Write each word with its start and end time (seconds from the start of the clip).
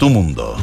tu 0.00 0.08
mundo. 0.08 0.56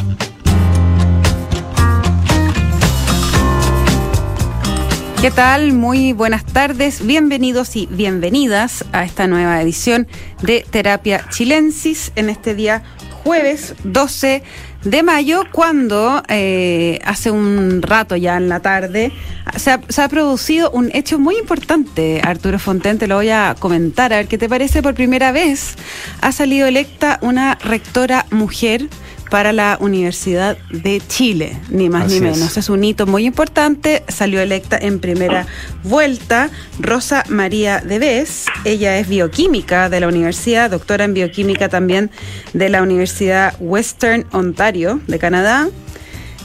¿Qué 5.22 5.30
tal? 5.30 5.74
Muy 5.74 6.12
buenas 6.14 6.44
tardes, 6.44 7.06
bienvenidos 7.06 7.76
y 7.76 7.86
bienvenidas 7.86 8.84
a 8.94 9.04
esta 9.04 9.28
nueva 9.28 9.62
edición 9.62 10.08
de 10.42 10.66
Terapia 10.68 11.24
Chilensis 11.30 12.12
en 12.16 12.32
este 12.32 12.56
día 12.56 12.82
jueves 13.24 13.76
12 13.84 14.42
de 14.84 15.04
mayo, 15.04 15.44
cuando 15.52 16.24
eh, 16.30 16.98
hace 17.06 17.30
un 17.30 17.84
rato 17.84 18.16
ya 18.16 18.38
en 18.38 18.50
la 18.50 18.62
tarde 18.62 19.12
se 19.56 19.72
ha, 19.72 19.82
se 19.88 20.02
ha, 20.02 20.10
producido 20.10 20.72
un 20.72 20.90
hecho 20.96 21.20
muy 21.20 21.38
importante, 21.38 22.22
Arturo 22.24 22.58
Fonten, 22.58 22.98
te 22.98 23.06
lo 23.06 23.16
voy 23.16 23.30
a 23.30 23.56
comentar, 23.60 24.14
a 24.14 24.18
ver 24.18 24.28
qué 24.28 24.40
te 24.40 24.50
parece, 24.50 24.82
por 24.82 24.96
primera 24.96 25.32
vez 25.32 25.76
ha 26.22 26.32
salido 26.32 26.68
electa 26.68 27.20
una 27.22 27.56
rectora 27.56 28.26
mujer 28.32 28.88
para 29.30 29.52
la 29.54 29.78
Universidad 29.80 30.58
de 30.70 31.02
Chile, 31.08 31.58
ni 31.70 31.90
más 31.90 32.06
Así 32.06 32.16
ni 32.16 32.22
menos. 32.22 32.42
Es. 32.42 32.58
es. 32.58 32.70
un 32.70 32.84
hito 32.84 33.06
muy 33.06 33.26
importante. 33.26 34.04
Salió 34.08 34.42
electa 34.42 34.78
en 34.78 35.00
primera 35.00 35.46
vuelta 35.84 36.50
Rosa 36.80 37.24
María 37.30 37.82
Debes. 37.82 38.46
Ella 38.66 38.98
es 38.98 39.08
bioquímica 39.08 39.90
de 39.90 40.00
la 40.00 40.08
universidad, 40.08 40.72
doctora 40.72 41.06
en 41.06 41.14
bioquímica 41.14 41.70
también 41.70 42.12
de 42.54 42.70
la 42.70 42.82
Universidad 42.82 43.56
Western 43.60 44.26
Ontario 44.32 45.00
de 45.08 45.20
Canadá. 45.20 45.68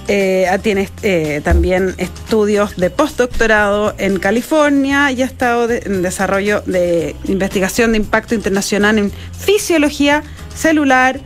Eh, 0.08 0.48
tiene 0.62 0.88
eh, 1.02 1.40
también 1.44 1.94
estudios 1.96 2.76
de 2.76 2.90
postdoctorado 2.90 3.94
en 3.98 4.18
California 4.18 5.12
y 5.12 5.22
ha 5.22 5.26
estado 5.26 5.68
de, 5.68 5.78
en 5.86 6.02
desarrollo 6.02 6.60
de 6.66 7.14
investigación 7.24 7.92
de 7.92 7.98
impacto 7.98 8.34
internacional 8.34 8.98
en 8.98 9.12
fisiología 9.32 10.24
celular, 10.54 11.20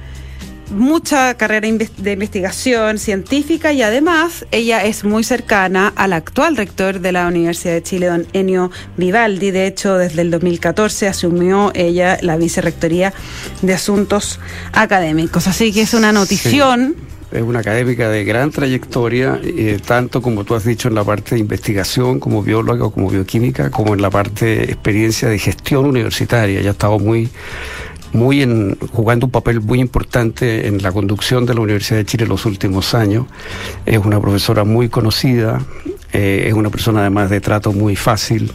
mucha 0.71 1.35
carrera 1.35 1.69
de 1.69 2.13
investigación 2.13 2.99
científica 2.99 3.73
y 3.73 3.83
además 3.83 4.47
ella 4.51 4.85
es 4.85 5.05
muy 5.05 5.25
cercana 5.25 5.93
al 5.97 6.13
actual 6.13 6.57
rector 6.57 7.01
de 7.01 7.13
la 7.13 7.27
Universidad 7.27 7.75
de 7.75 7.83
Chile, 7.83 8.07
don 8.07 8.27
Enio 8.33 8.71
Vivaldi. 8.97 9.51
De 9.51 9.67
hecho, 9.67 9.97
desde 9.97 10.23
el 10.23 10.31
2014 10.31 11.09
asumió 11.09 11.71
ella 11.75 12.19
la 12.23 12.37
vicerrectoría 12.37 13.13
de 13.63 13.75
Asuntos 13.75 14.41
Académicos. 14.73 15.47
Así 15.47 15.73
que 15.73 15.83
es 15.83 15.95
una 15.95 16.13
notición. 16.13 16.95
Sí. 16.97 17.07
Es 17.33 17.43
una 17.43 17.59
académica 17.59 18.09
de 18.09 18.25
gran 18.25 18.53
trayectoria, 18.53 19.41
eh, 19.43 19.79
tanto 19.85 20.23
como 20.23 20.45
tú 20.45 20.55
has 20.55 20.65
dicho 20.65 20.87
en 20.87 20.95
la 20.95 21.03
parte 21.03 21.35
de 21.35 21.41
investigación, 21.41 22.21
como 22.21 22.41
bióloga 22.43 22.85
o 22.85 22.91
como 22.93 23.11
bioquímica, 23.11 23.69
como 23.71 23.95
en 23.95 24.01
la 24.01 24.11
parte 24.11 24.47
de 24.47 24.65
experiencia 24.65 25.29
de 25.29 25.39
gestión 25.39 25.87
universitaria. 25.87 26.61
Ya 26.61 26.69
ha 26.69 26.73
estado 26.73 27.01
muy 27.01 27.29
muy 28.17 28.43
en, 28.43 28.77
jugando 28.93 29.27
un 29.27 29.33
papel 29.33 29.61
muy 29.61 29.81
importante 29.81 30.67
en 30.67 30.83
la 30.83 30.91
conducción 30.91 31.47
de 31.47 31.55
la 31.55 31.61
Universidad 31.61 31.99
de 31.99 32.05
Chile 32.05 32.25
en 32.25 32.31
los 32.31 32.47
últimos 32.47 32.95
años. 32.95 33.27
Es 33.85 33.99
una 33.99 34.21
profesora 34.21 34.65
muy 34.65 34.89
conocida, 34.89 35.61
eh, 36.13 36.45
es 36.49 36.55
una 36.55 36.71
persona 36.71 37.01
además 37.01 37.31
de 37.31 37.41
trato 37.41 37.73
muy 37.73 37.95
fácil. 37.95 38.53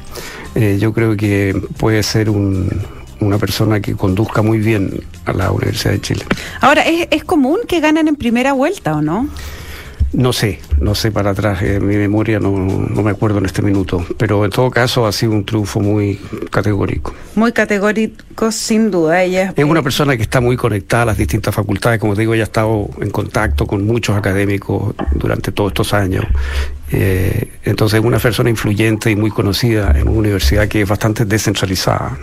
Eh, 0.55 0.77
yo 0.81 0.93
creo 0.93 1.15
que 1.15 1.59
puede 1.77 2.03
ser 2.03 2.29
un, 2.29 2.69
una 3.21 3.37
persona 3.37 3.79
que 3.79 3.95
conduzca 3.95 4.41
muy 4.41 4.57
bien 4.57 5.01
a 5.25 5.33
la 5.33 5.51
Universidad 5.51 5.93
de 5.93 6.01
Chile. 6.01 6.25
Ahora, 6.59 6.81
¿es, 6.81 7.07
es 7.11 7.23
común 7.23 7.59
que 7.67 7.79
ganen 7.79 8.07
en 8.07 8.15
primera 8.15 8.53
vuelta 8.53 8.95
o 8.95 9.01
no? 9.01 9.29
No 10.13 10.33
sé, 10.33 10.59
no 10.77 10.93
sé 10.93 11.09
para 11.09 11.29
atrás, 11.29 11.61
eh, 11.61 11.79
mi 11.79 11.95
memoria 11.95 12.37
no, 12.37 12.51
no, 12.51 13.01
me 13.01 13.11
acuerdo 13.11 13.37
en 13.37 13.45
este 13.45 13.61
minuto, 13.61 14.05
pero 14.17 14.43
en 14.43 14.51
todo 14.51 14.69
caso 14.69 15.05
ha 15.05 15.11
sido 15.13 15.31
un 15.31 15.45
triunfo 15.45 15.79
muy 15.79 16.19
categórico. 16.49 17.13
Muy 17.35 17.53
categórico, 17.53 18.51
sin 18.51 18.91
duda. 18.91 19.23
Ella 19.23 19.53
es 19.55 19.63
una 19.63 19.81
persona 19.81 20.17
que 20.17 20.23
está 20.23 20.41
muy 20.41 20.57
conectada 20.57 21.03
a 21.03 21.05
las 21.05 21.17
distintas 21.17 21.55
facultades, 21.55 21.97
como 22.01 22.13
te 22.13 22.21
digo, 22.21 22.33
ella 22.33 22.43
ha 22.43 22.51
estado 22.51 22.89
en 22.99 23.09
contacto 23.09 23.65
con 23.65 23.85
muchos 23.85 24.17
académicos 24.17 24.93
durante 25.15 25.53
todos 25.53 25.71
estos 25.71 25.93
años. 25.93 26.25
Eh, 26.91 27.49
entonces 27.63 28.01
es 28.01 28.05
una 28.05 28.19
persona 28.19 28.49
influyente 28.49 29.11
y 29.11 29.15
muy 29.15 29.31
conocida 29.31 29.93
en 29.97 30.09
una 30.09 30.19
universidad 30.19 30.67
que 30.67 30.81
es 30.81 30.89
bastante 30.89 31.23
descentralizada. 31.23 32.17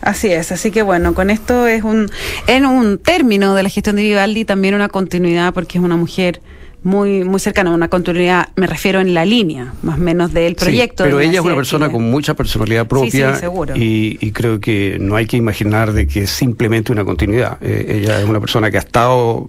Así 0.00 0.32
es, 0.32 0.50
así 0.50 0.72
que 0.72 0.82
bueno, 0.82 1.14
con 1.14 1.30
esto 1.30 1.68
es 1.68 1.84
un, 1.84 2.10
en 2.48 2.66
un 2.66 2.98
término 2.98 3.54
de 3.54 3.62
la 3.62 3.68
gestión 3.68 3.94
de 3.96 4.02
Vivaldi, 4.02 4.44
también 4.44 4.74
una 4.74 4.88
continuidad 4.88 5.54
porque 5.54 5.78
es 5.78 5.84
una 5.84 5.96
mujer 5.96 6.40
muy 6.82 7.24
muy 7.24 7.40
cercana, 7.40 7.70
una 7.72 7.88
continuidad, 7.88 8.48
me 8.56 8.66
refiero 8.66 9.00
en 9.00 9.12
la 9.14 9.24
línea, 9.24 9.74
más 9.82 9.98
o 9.98 10.02
menos 10.02 10.32
del 10.32 10.54
proyecto. 10.54 11.04
Sí, 11.04 11.08
pero 11.08 11.18
de 11.18 11.26
ella 11.26 11.40
es 11.40 11.44
una 11.44 11.56
persona 11.56 11.90
con 11.90 12.10
mucha 12.10 12.34
personalidad 12.34 12.86
propia 12.86 13.34
sí, 13.36 13.46
sí, 13.46 13.80
y, 13.80 14.26
y, 14.26 14.32
creo 14.32 14.60
que 14.60 14.96
no 15.00 15.16
hay 15.16 15.26
que 15.26 15.36
imaginar 15.36 15.92
de 15.92 16.06
que 16.06 16.22
es 16.22 16.30
simplemente 16.30 16.92
una 16.92 17.04
continuidad. 17.04 17.58
Eh, 17.60 18.00
ella 18.02 18.20
es 18.20 18.28
una 18.28 18.40
persona 18.40 18.70
que 18.70 18.78
ha 18.78 18.80
estado 18.80 19.48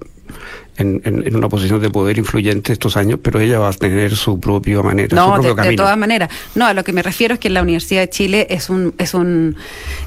en, 0.78 1.02
en, 1.06 1.28
en, 1.28 1.36
una 1.36 1.50
posición 1.50 1.82
de 1.82 1.90
poder 1.90 2.18
influyente 2.18 2.74
estos 2.74 2.98
años, 2.98 3.20
pero 3.22 3.40
ella 3.40 3.60
va 3.60 3.70
a 3.70 3.74
tener 3.74 4.16
su 4.16 4.40
propia 4.40 4.82
manera, 4.82 5.16
no, 5.16 5.26
su 5.26 5.34
propio 5.34 5.50
de, 5.52 5.56
camino. 5.56 5.72
de 5.72 5.78
todas 5.78 5.98
maneras. 5.98 6.30
No, 6.56 6.66
a 6.66 6.74
lo 6.74 6.84
que 6.84 6.94
me 6.94 7.04
refiero 7.04 7.36
es 7.36 7.40
que 7.40 7.50
la 7.50 7.62
Universidad 7.62 8.02
de 8.02 8.10
Chile 8.10 8.48
es 8.50 8.70
un, 8.70 8.94
es 8.98 9.14
un, 9.14 9.56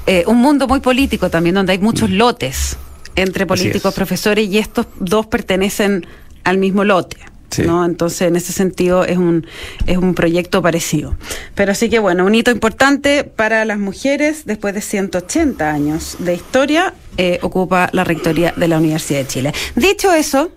eh, 0.05 0.23
un 0.27 0.37
mundo 0.37 0.67
muy 0.67 0.79
político 0.79 1.29
también, 1.29 1.55
donde 1.55 1.73
hay 1.73 1.79
muchos 1.79 2.09
mm. 2.09 2.13
lotes 2.13 2.77
entre 3.15 3.45
políticos, 3.45 3.93
profesores, 3.93 4.47
y 4.49 4.57
estos 4.57 4.87
dos 4.99 5.27
pertenecen 5.27 6.05
al 6.45 6.57
mismo 6.57 6.83
lote. 6.85 7.17
Sí. 7.49 7.61
¿no? 7.61 7.85
Entonces, 7.85 8.21
en 8.27 8.35
ese 8.35 8.51
sentido, 8.51 9.05
es 9.05 9.17
un, 9.17 9.45
es 9.85 9.97
un 9.97 10.13
proyecto 10.13 10.61
parecido. 10.61 11.15
Pero 11.53 11.75
sí 11.75 11.89
que, 11.89 11.99
bueno, 11.99 12.25
un 12.25 12.35
hito 12.35 12.51
importante 12.51 13.23
para 13.23 13.63
las 13.65 13.77
mujeres, 13.77 14.45
después 14.45 14.73
de 14.73 14.81
180 14.81 15.71
años 15.71 16.17
de 16.19 16.33
historia, 16.33 16.93
eh, 17.17 17.39
ocupa 17.43 17.89
la 17.93 18.03
rectoría 18.03 18.53
de 18.57 18.67
la 18.67 18.77
Universidad 18.77 19.19
de 19.19 19.27
Chile. 19.27 19.53
Dicho 19.75 20.11
eso, 20.11 20.51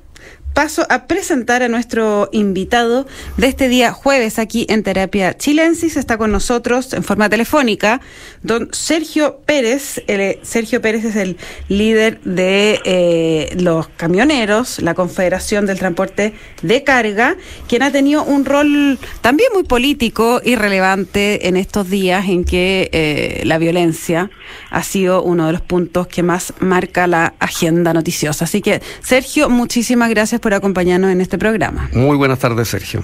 paso 0.55 0.87
a 0.89 1.07
presentar 1.07 1.63
a 1.63 1.69
nuestro 1.69 2.29
invitado 2.33 3.07
de 3.37 3.47
este 3.47 3.69
día 3.69 3.93
jueves 3.93 4.39
aquí 4.39 4.67
en 4.69 4.83
Terapia 4.83 5.37
Chilensis. 5.37 5.97
Está 5.97 6.19
con 6.19 6.33
nosotros 6.33 6.93
en 6.93 7.05
forma 7.05 7.29
telefónica 7.29 8.01
don 8.43 8.69
Sergio 8.73 9.41
Pérez. 9.47 10.03
Sergio 10.43 10.81
Pérez 10.81 11.05
es 11.05 11.17
el 11.17 11.37
líder 11.69 12.21
de 12.23 12.81
eh, 12.85 13.57
los 13.59 13.89
camioneros, 13.89 14.81
la 14.81 14.95
Confederación 14.95 15.67
del 15.67 15.79
Transporte 15.79 16.35
de 16.63 16.85
Carga, 16.85 17.37
quien 17.69 17.83
ha 17.83 17.93
tenido 17.93 18.25
un 18.25 18.45
rol 18.45 18.99
también 19.21 19.51
muy 19.55 19.65
político 19.65 20.41
y 20.45 20.57
relevante 20.57 21.49
en 21.49 21.57
estos 21.57 21.89
días 21.89 22.29
en 22.29 22.45
que 22.45 22.91
eh, 22.93 23.43
la 23.45 23.59
violencia 23.59 24.31
ha 24.71 24.83
sido 24.83 25.23
uno 25.23 25.47
de 25.47 25.53
los 25.53 25.61
puntos 25.61 26.07
que 26.07 26.23
más 26.23 26.53
marca 26.61 27.07
la 27.07 27.35
agenda 27.39 27.93
noticiosa. 27.93 28.45
Así 28.45 28.61
que, 28.61 28.83
Sergio, 29.03 29.49
muchísimas 29.51 30.11
gracias 30.11 30.41
por 30.41 30.48
acompañarnos 30.55 31.11
en 31.11 31.21
este 31.21 31.39
programa. 31.39 31.89
Muy 31.93 32.17
buenas 32.17 32.39
tardes, 32.39 32.69
Sergio. 32.69 33.03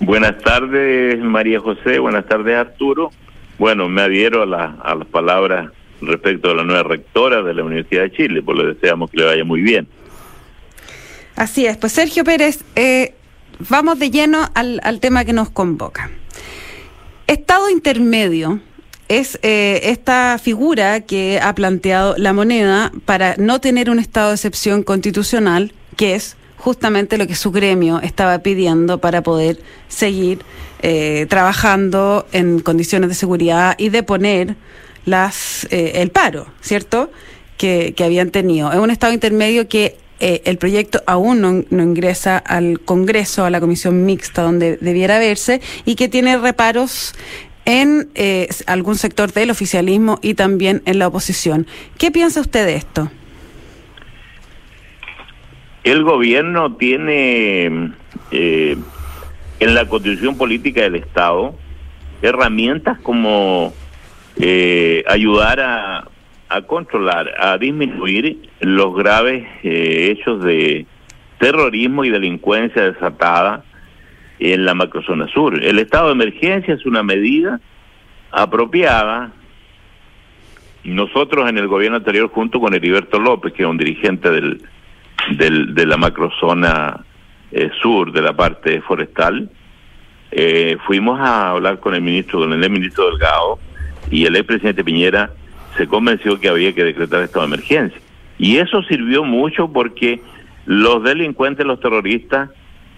Buenas 0.00 0.38
tardes, 0.42 1.18
María 1.20 1.60
José. 1.60 1.98
Buenas 1.98 2.26
tardes, 2.26 2.56
Arturo. 2.56 3.10
Bueno, 3.58 3.88
me 3.88 4.02
adhiero 4.02 4.42
a, 4.42 4.46
la, 4.46 4.76
a 4.82 4.94
las 4.94 5.06
palabras 5.06 5.70
respecto 6.00 6.50
a 6.50 6.54
la 6.54 6.64
nueva 6.64 6.82
rectora 6.82 7.42
de 7.42 7.54
la 7.54 7.62
Universidad 7.62 8.02
de 8.02 8.12
Chile, 8.12 8.42
pues 8.42 8.58
le 8.58 8.74
deseamos 8.74 9.10
que 9.10 9.18
le 9.18 9.24
vaya 9.24 9.44
muy 9.44 9.60
bien. 9.60 9.86
Así 11.36 11.66
es, 11.66 11.76
pues 11.76 11.92
Sergio 11.92 12.24
Pérez, 12.24 12.64
eh, 12.74 13.14
vamos 13.68 13.98
de 13.98 14.10
lleno 14.10 14.48
al, 14.54 14.80
al 14.82 15.00
tema 15.00 15.24
que 15.24 15.32
nos 15.32 15.50
convoca. 15.50 16.10
Estado 17.26 17.70
intermedio 17.70 18.60
es 19.08 19.38
eh, 19.42 19.80
esta 19.84 20.38
figura 20.42 21.00
que 21.02 21.38
ha 21.40 21.54
planteado 21.54 22.14
la 22.18 22.32
moneda 22.32 22.92
para 23.04 23.36
no 23.38 23.60
tener 23.60 23.88
un 23.90 23.98
estado 23.98 24.28
de 24.28 24.34
excepción 24.34 24.82
constitucional, 24.82 25.72
que 25.96 26.14
es 26.14 26.36
justamente 26.62 27.18
lo 27.18 27.26
que 27.26 27.34
su 27.34 27.50
gremio 27.50 28.00
estaba 28.00 28.38
pidiendo 28.38 28.98
para 28.98 29.22
poder 29.22 29.60
seguir 29.88 30.44
eh, 30.80 31.26
trabajando 31.28 32.26
en 32.32 32.60
condiciones 32.60 33.08
de 33.08 33.14
seguridad 33.14 33.74
y 33.78 33.88
de 33.88 34.02
poner 34.02 34.54
las 35.04 35.66
eh, 35.70 35.92
el 35.96 36.10
paro, 36.10 36.46
¿cierto? 36.60 37.10
Que, 37.58 37.94
que, 37.96 38.04
habían 38.04 38.30
tenido. 38.30 38.72
Es 38.72 38.78
un 38.78 38.90
estado 38.90 39.12
intermedio 39.12 39.68
que 39.68 39.96
eh, 40.20 40.42
el 40.44 40.56
proyecto 40.56 41.02
aún 41.06 41.40
no, 41.40 41.64
no, 41.70 41.82
ingresa 41.82 42.38
al 42.38 42.80
Congreso, 42.80 43.44
a 43.44 43.50
la 43.50 43.60
comisión 43.60 44.04
mixta 44.04 44.42
donde 44.42 44.76
debiera 44.76 45.18
verse, 45.18 45.60
y 45.84 45.96
que 45.96 46.08
tiene 46.08 46.38
reparos 46.38 47.14
en 47.64 48.08
eh, 48.14 48.48
algún 48.66 48.96
sector 48.96 49.32
del 49.32 49.50
oficialismo 49.50 50.20
y 50.22 50.34
también 50.34 50.82
en 50.86 51.00
la 51.00 51.08
oposición. 51.08 51.66
¿Qué 51.98 52.12
piensa 52.12 52.40
usted 52.40 52.66
de 52.66 52.76
esto? 52.76 53.10
El 55.84 56.04
gobierno 56.04 56.76
tiene 56.76 57.92
eh, 58.30 58.76
en 59.58 59.74
la 59.74 59.88
constitución 59.88 60.38
política 60.38 60.82
del 60.82 60.96
Estado 60.96 61.56
herramientas 62.22 62.98
como 63.00 63.74
eh, 64.36 65.02
ayudar 65.08 65.60
a, 65.60 66.08
a, 66.48 66.62
controlar, 66.62 67.32
a 67.38 67.58
disminuir 67.58 68.48
los 68.60 68.94
graves 68.94 69.44
eh, 69.64 70.10
hechos 70.12 70.42
de 70.44 70.86
terrorismo 71.38 72.04
y 72.04 72.10
delincuencia 72.10 72.92
desatada 72.92 73.64
en 74.38 74.64
la 74.64 74.74
macrozona 74.74 75.26
sur. 75.28 75.62
El 75.62 75.80
estado 75.80 76.08
de 76.08 76.12
emergencia 76.12 76.74
es 76.74 76.86
una 76.86 77.02
medida 77.02 77.60
apropiada. 78.30 79.32
Nosotros 80.84 81.48
en 81.48 81.58
el 81.58 81.68
gobierno 81.68 81.96
anterior, 81.98 82.28
junto 82.28 82.60
con 82.60 82.74
Heriberto 82.74 83.18
López, 83.18 83.52
que 83.52 83.62
es 83.62 83.68
un 83.68 83.78
dirigente 83.78 84.30
del 84.30 84.62
del, 85.36 85.74
de 85.74 85.86
la 85.86 85.96
macrozona 85.96 87.04
eh, 87.50 87.70
sur 87.80 88.12
de 88.12 88.22
la 88.22 88.34
parte 88.34 88.80
forestal. 88.82 89.50
Eh, 90.30 90.76
fuimos 90.86 91.20
a 91.20 91.50
hablar 91.50 91.80
con 91.80 91.94
el 91.94 92.02
ministro, 92.02 92.40
con 92.40 92.52
el 92.52 92.70
ministro 92.70 93.10
Delgado, 93.10 93.58
y 94.10 94.24
el 94.24 94.36
expresidente 94.36 94.84
Piñera 94.84 95.30
se 95.76 95.86
convenció 95.86 96.38
que 96.38 96.48
había 96.48 96.74
que 96.74 96.84
decretar 96.84 97.22
estado 97.22 97.46
de 97.46 97.54
emergencia. 97.54 98.00
Y 98.38 98.56
eso 98.58 98.82
sirvió 98.82 99.24
mucho 99.24 99.68
porque 99.72 100.20
los 100.66 101.02
delincuentes, 101.02 101.66
los 101.66 101.80
terroristas, 101.80 102.50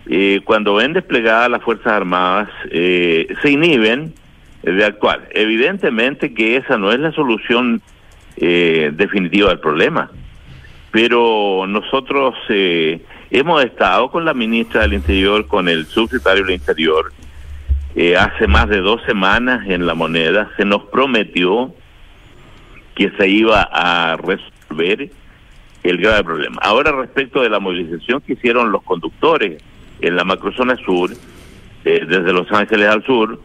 eh, 0.06 0.40
cuando 0.44 0.74
ven 0.74 0.92
desplegadas 0.92 1.50
las 1.50 1.62
Fuerzas 1.62 1.92
Armadas, 1.92 2.48
eh, 2.70 3.26
se 3.42 3.50
inhiben 3.50 4.14
de 4.62 4.84
actuar. 4.84 5.28
Evidentemente 5.32 6.34
que 6.34 6.56
esa 6.56 6.78
no 6.78 6.92
es 6.92 7.00
la 7.00 7.12
solución 7.12 7.82
eh, 8.36 8.90
definitiva 8.94 9.50
del 9.50 9.60
problema, 9.60 10.10
pero 10.94 11.66
nosotros 11.66 12.36
hemos 12.48 13.64
estado 13.64 14.12
con 14.12 14.24
la 14.24 14.32
ministra 14.32 14.82
del 14.82 14.92
Interior, 14.92 15.44
con 15.48 15.68
el 15.68 15.86
subsecretario 15.86 16.44
del 16.44 16.54
Interior, 16.54 17.12
hace 18.16 18.46
más 18.46 18.68
de 18.68 18.80
dos 18.80 19.02
semanas 19.02 19.68
en 19.68 19.88
la 19.88 19.94
moneda, 19.94 20.52
se 20.56 20.64
nos 20.64 20.84
prometió 20.84 21.74
que 22.94 23.10
se 23.18 23.28
iba 23.28 23.68
a 23.72 24.16
resolver 24.18 25.10
el 25.82 25.98
grave 25.98 26.22
problema. 26.22 26.60
Ahora 26.62 26.92
respecto 26.92 27.42
de 27.42 27.50
la 27.50 27.58
movilización 27.58 28.20
que 28.20 28.34
hicieron 28.34 28.70
los 28.70 28.84
conductores 28.84 29.60
en 30.00 30.14
la 30.14 30.22
macrozona 30.22 30.76
sur, 30.76 31.10
eh, 31.84 32.06
desde 32.06 32.32
Los 32.32 32.52
Ángeles 32.52 32.88
al 32.88 33.04
sur, 33.04 33.40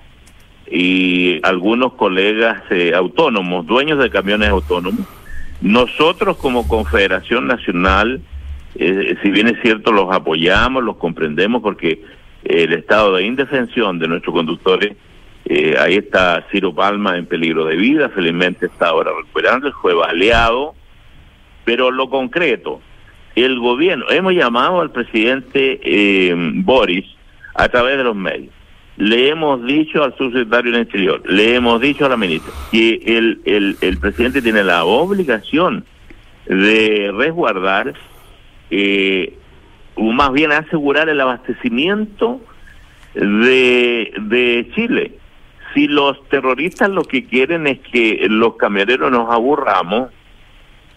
y 0.70 1.40
algunos 1.42 1.94
colegas 1.94 2.62
eh, 2.70 2.94
autónomos, 2.94 3.66
dueños 3.66 3.98
de 3.98 4.12
camiones 4.12 4.50
autónomos, 4.50 5.08
nosotros 5.62 6.38
como 6.38 6.68
Confederación 6.68 7.48
Nacional, 7.48 8.22
eh, 8.76 9.16
si 9.22 9.32
bien 9.32 9.48
es 9.48 9.62
cierto, 9.62 9.92
los 9.92 10.14
apoyamos, 10.14 10.84
los 10.84 10.98
comprendemos, 10.98 11.62
porque 11.62 12.02
el 12.44 12.74
estado 12.74 13.16
de 13.16 13.26
indefensión 13.26 14.00
de 14.00 14.08
nuestros 14.08 14.34
conductores, 14.34 14.96
ahí 15.80 15.96
está 15.96 16.46
Ciro 16.52 16.74
Palma 16.76 17.18
en 17.18 17.26
peligro 17.26 17.66
de 17.66 17.76
vida, 17.76 18.10
felizmente 18.10 18.68
está 18.68 18.90
ahora 18.90 19.12
recuperando, 19.18 19.72
fue 19.82 19.96
baleado, 19.96 20.76
pero 21.66 21.92
lo 21.92 22.10
concreto, 22.10 22.82
el 23.36 23.60
gobierno, 23.60 24.06
hemos 24.10 24.34
llamado 24.34 24.82
al 24.82 24.92
presidente 24.92 25.80
eh, 25.84 26.34
Boris 26.56 27.06
a 27.56 27.70
través 27.70 27.98
de 27.98 28.04
los 28.04 28.16
medios, 28.16 28.54
le 29.00 29.30
hemos 29.30 29.66
dicho 29.66 30.04
al 30.04 30.16
subsecretario 30.18 30.74
del 30.74 30.82
Interior, 30.82 31.24
le 31.26 31.56
hemos 31.56 31.80
dicho 31.80 32.06
a 32.06 32.10
la 32.10 32.18
ministra 32.18 32.52
que 32.70 33.02
el, 33.06 33.40
el, 33.80 33.98
presidente 33.98 34.42
tiene 34.42 34.62
la 34.62 34.84
obligación 34.84 35.86
de 36.46 37.10
resguardar, 37.16 37.94
eh, 38.70 39.38
o 39.96 40.04
más 40.12 40.34
bien 40.34 40.52
asegurar 40.52 41.08
el 41.08 41.22
abastecimiento 41.22 42.42
de, 43.14 44.12
de 44.22 44.70
Chile. 44.76 45.14
Si 45.74 45.88
los 45.88 46.28
terroristas 46.28 46.90
lo 46.90 47.04
que 47.04 47.26
quieren 47.26 47.68
es 47.68 47.80
que 47.80 48.28
los 48.30 48.58
camioneros 48.58 49.12
nos 49.12 49.32
aburramos, 49.32 50.12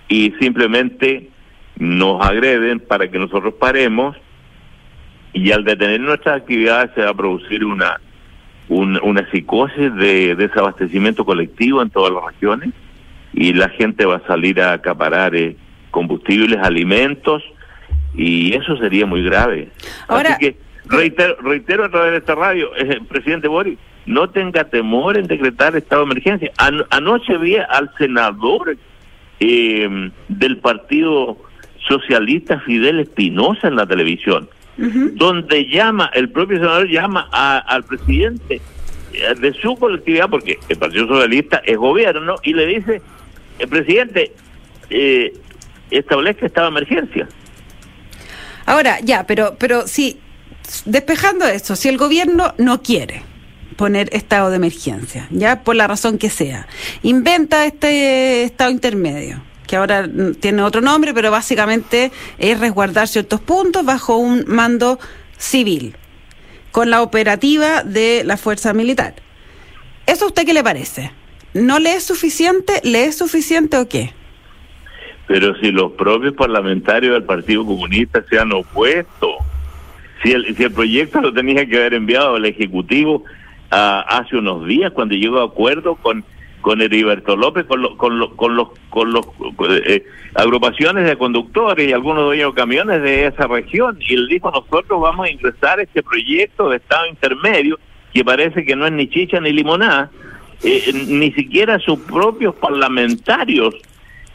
y 0.08 0.32
simplemente 0.40 1.30
nos 1.78 2.20
agreden 2.20 2.80
para 2.80 3.08
que 3.08 3.18
nosotros 3.18 3.54
paremos 3.54 4.16
y 5.32 5.50
al 5.52 5.64
detener 5.64 6.00
nuestras 6.00 6.42
actividades 6.42 6.90
se 6.94 7.02
va 7.02 7.10
a 7.10 7.14
producir 7.14 7.64
una 7.64 7.98
una, 8.68 9.30
psicosis 9.30 9.94
de 9.94 10.34
desabastecimiento 10.34 11.24
colectivo 11.24 11.82
en 11.82 11.90
todas 11.90 12.12
las 12.12 12.24
regiones 12.24 12.70
y 13.32 13.52
la 13.52 13.68
gente 13.70 14.04
va 14.06 14.16
a 14.16 14.26
salir 14.26 14.60
a 14.60 14.72
acaparar 14.72 15.34
eh, 15.34 15.56
combustibles, 15.90 16.58
alimentos 16.62 17.42
y 18.14 18.54
eso 18.54 18.76
sería 18.76 19.06
muy 19.06 19.22
grave. 19.22 19.70
Así 20.08 20.32
que 20.38 20.56
reitero, 20.86 21.36
reitero 21.42 21.84
a 21.84 21.90
través 21.90 22.12
de 22.12 22.18
esta 22.18 22.34
radio, 22.34 22.74
eh, 22.76 23.00
presidente 23.08 23.48
Boris, 23.48 23.78
no 24.06 24.30
tenga 24.30 24.64
temor 24.64 25.16
en 25.16 25.26
decretar 25.26 25.76
estado 25.76 26.04
de 26.04 26.12
emergencia. 26.12 26.52
anoche 26.90 27.36
vi 27.38 27.56
al 27.56 27.90
senador 27.98 28.76
eh, 29.40 30.10
del 30.28 30.56
Partido 30.58 31.38
Socialista 31.88 32.60
Fidel 32.60 33.00
Espinosa 33.00 33.68
en 33.68 33.76
la 33.76 33.86
televisión, 33.86 34.48
donde 34.76 35.66
llama, 35.68 36.10
el 36.14 36.30
propio 36.30 36.58
senador 36.58 36.88
llama 36.88 37.28
al 37.30 37.84
presidente 37.84 38.60
eh, 39.12 39.34
de 39.38 39.52
su 39.54 39.76
colectividad, 39.76 40.28
porque 40.28 40.58
el 40.68 40.76
Partido 40.78 41.06
Socialista 41.06 41.62
es 41.64 41.76
gobierno, 41.76 42.36
y 42.42 42.54
le 42.54 42.66
dice, 42.66 43.02
el 43.58 43.68
presidente, 43.68 44.32
eh, 44.90 45.32
establezca 45.90 46.46
estado 46.46 46.70
de 46.70 46.78
emergencia. 46.78 47.28
Ahora, 48.64 49.00
ya, 49.00 49.26
pero, 49.26 49.56
pero 49.58 49.86
sí, 49.86 50.20
despejando 50.84 51.46
eso, 51.46 51.76
si 51.76 51.88
el 51.88 51.98
gobierno 51.98 52.54
no 52.58 52.82
quiere, 52.82 53.22
poner 53.76 54.08
estado 54.12 54.50
de 54.50 54.56
emergencia, 54.56 55.26
ya 55.30 55.64
por 55.64 55.76
la 55.76 55.86
razón 55.86 56.18
que 56.18 56.30
sea. 56.30 56.66
Inventa 57.02 57.66
este 57.66 58.44
estado 58.44 58.70
intermedio 58.70 59.42
que 59.72 59.76
ahora 59.76 60.06
tiene 60.38 60.60
otro 60.60 60.82
nombre, 60.82 61.14
pero 61.14 61.30
básicamente 61.30 62.12
es 62.36 62.60
resguardar 62.60 63.08
ciertos 63.08 63.40
puntos 63.40 63.86
bajo 63.86 64.18
un 64.18 64.44
mando 64.46 64.98
civil, 65.38 65.96
con 66.72 66.90
la 66.90 67.00
operativa 67.00 67.82
de 67.82 68.22
la 68.22 68.36
fuerza 68.36 68.74
militar. 68.74 69.14
¿Eso 70.06 70.26
a 70.26 70.28
usted 70.28 70.44
qué 70.44 70.52
le 70.52 70.62
parece? 70.62 71.10
¿No 71.54 71.78
le 71.78 71.94
es 71.94 72.04
suficiente? 72.04 72.82
¿Le 72.84 73.06
es 73.06 73.16
suficiente 73.16 73.78
o 73.78 73.88
qué? 73.88 74.12
Pero 75.26 75.54
si 75.58 75.70
los 75.70 75.92
propios 75.92 76.34
parlamentarios 76.34 77.14
del 77.14 77.24
Partido 77.24 77.64
Comunista 77.64 78.22
se 78.28 78.38
han 78.38 78.52
opuesto, 78.52 79.38
si 80.22 80.32
el, 80.32 80.54
si 80.54 80.64
el 80.64 80.72
proyecto 80.72 81.22
lo 81.22 81.32
tenía 81.32 81.64
que 81.64 81.78
haber 81.78 81.94
enviado 81.94 82.34
al 82.34 82.44
Ejecutivo, 82.44 83.24
hace 83.70 84.36
unos 84.36 84.66
días 84.66 84.92
cuando 84.92 85.14
llegó 85.14 85.40
a 85.40 85.46
acuerdo 85.46 85.94
con 85.94 86.22
con 86.62 86.80
Heriberto 86.80 87.36
López, 87.36 87.66
con, 87.66 87.96
con, 87.96 88.34
con 88.36 88.56
los, 88.56 88.68
con 88.88 89.12
los 89.12 89.26
eh, 89.86 90.04
agrupaciones 90.34 91.04
de 91.04 91.18
conductores 91.18 91.86
y 91.86 91.92
algunos 91.92 92.24
dueños 92.24 92.54
de 92.54 92.60
camiones 92.60 93.02
de 93.02 93.26
esa 93.26 93.46
región. 93.46 93.98
Y 94.00 94.14
él 94.14 94.28
dijo, 94.28 94.50
nosotros 94.50 95.00
vamos 95.00 95.26
a 95.26 95.30
ingresar 95.30 95.80
este 95.80 96.02
proyecto 96.02 96.70
de 96.70 96.78
Estado 96.78 97.06
intermedio, 97.06 97.78
que 98.14 98.24
parece 98.24 98.64
que 98.64 98.74
no 98.74 98.86
es 98.86 98.92
ni 98.92 99.08
chicha 99.08 99.40
ni 99.40 99.52
limonada, 99.52 100.10
eh, 100.62 100.92
ni 101.08 101.32
siquiera 101.32 101.78
sus 101.78 101.98
propios 101.98 102.54
parlamentarios 102.54 103.74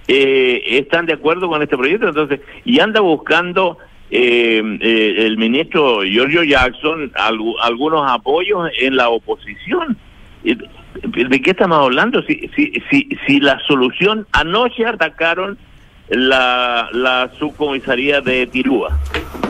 eh, 0.07 0.61
están 0.77 1.05
de 1.05 1.13
acuerdo 1.13 1.49
con 1.49 1.61
este 1.61 1.77
proyecto. 1.77 2.07
Entonces, 2.07 2.41
y 2.63 2.79
anda 2.79 3.01
buscando 3.01 3.77
eh, 4.09 4.61
eh, 4.81 5.15
el 5.17 5.37
ministro 5.37 6.03
Giorgio 6.03 6.43
Jackson 6.43 7.11
algunos 7.15 8.09
apoyos 8.09 8.69
en 8.79 8.95
la 8.95 9.09
oposición. 9.09 9.97
¿De 11.23 11.41
qué 11.41 11.51
estamos 11.51 11.79
hablando? 11.79 12.21
Si, 12.23 12.49
si, 12.55 12.73
si, 12.91 13.09
si 13.25 13.39
la 13.39 13.59
solución, 13.67 14.27
anoche 14.33 14.85
atacaron 14.85 15.57
la, 16.09 16.89
la 16.93 17.31
subcomisaría 17.39 18.21
de 18.21 18.45
Tirúa, 18.45 18.99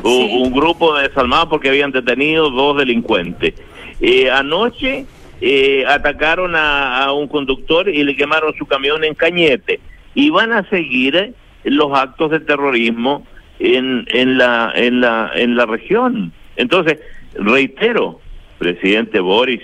un, 0.02 0.52
grupo 0.54 0.96
de 0.96 1.10
desalmados 1.10 1.50
porque 1.50 1.68
habían 1.68 1.92
detenido 1.92 2.50
dos 2.50 2.78
delincuentes. 2.78 3.54
Eh, 4.00 4.32
anoche 4.32 5.06
eh, 5.42 5.84
atacaron 5.86 6.56
a, 6.56 7.04
a, 7.04 7.12
un 7.12 7.28
conductor 7.28 7.90
y 7.90 8.04
le 8.04 8.16
quemaron 8.16 8.54
su 8.58 8.66
camión 8.66 9.04
en 9.04 9.14
Cañete. 9.14 9.82
Y 10.16 10.30
van 10.30 10.54
a 10.54 10.68
seguir 10.70 11.34
los 11.64 11.98
actos 11.98 12.32
de 12.32 12.40
terrorismo 12.40 13.28
en, 13.60 14.06
en, 14.08 14.38
la, 14.38 14.72
en, 14.74 15.02
la, 15.02 15.32
en 15.36 15.58
la 15.58 15.66
región. 15.66 16.32
Entonces, 16.56 17.00
reitero, 17.36 18.22
presidente 18.58 19.20
Boris, 19.20 19.62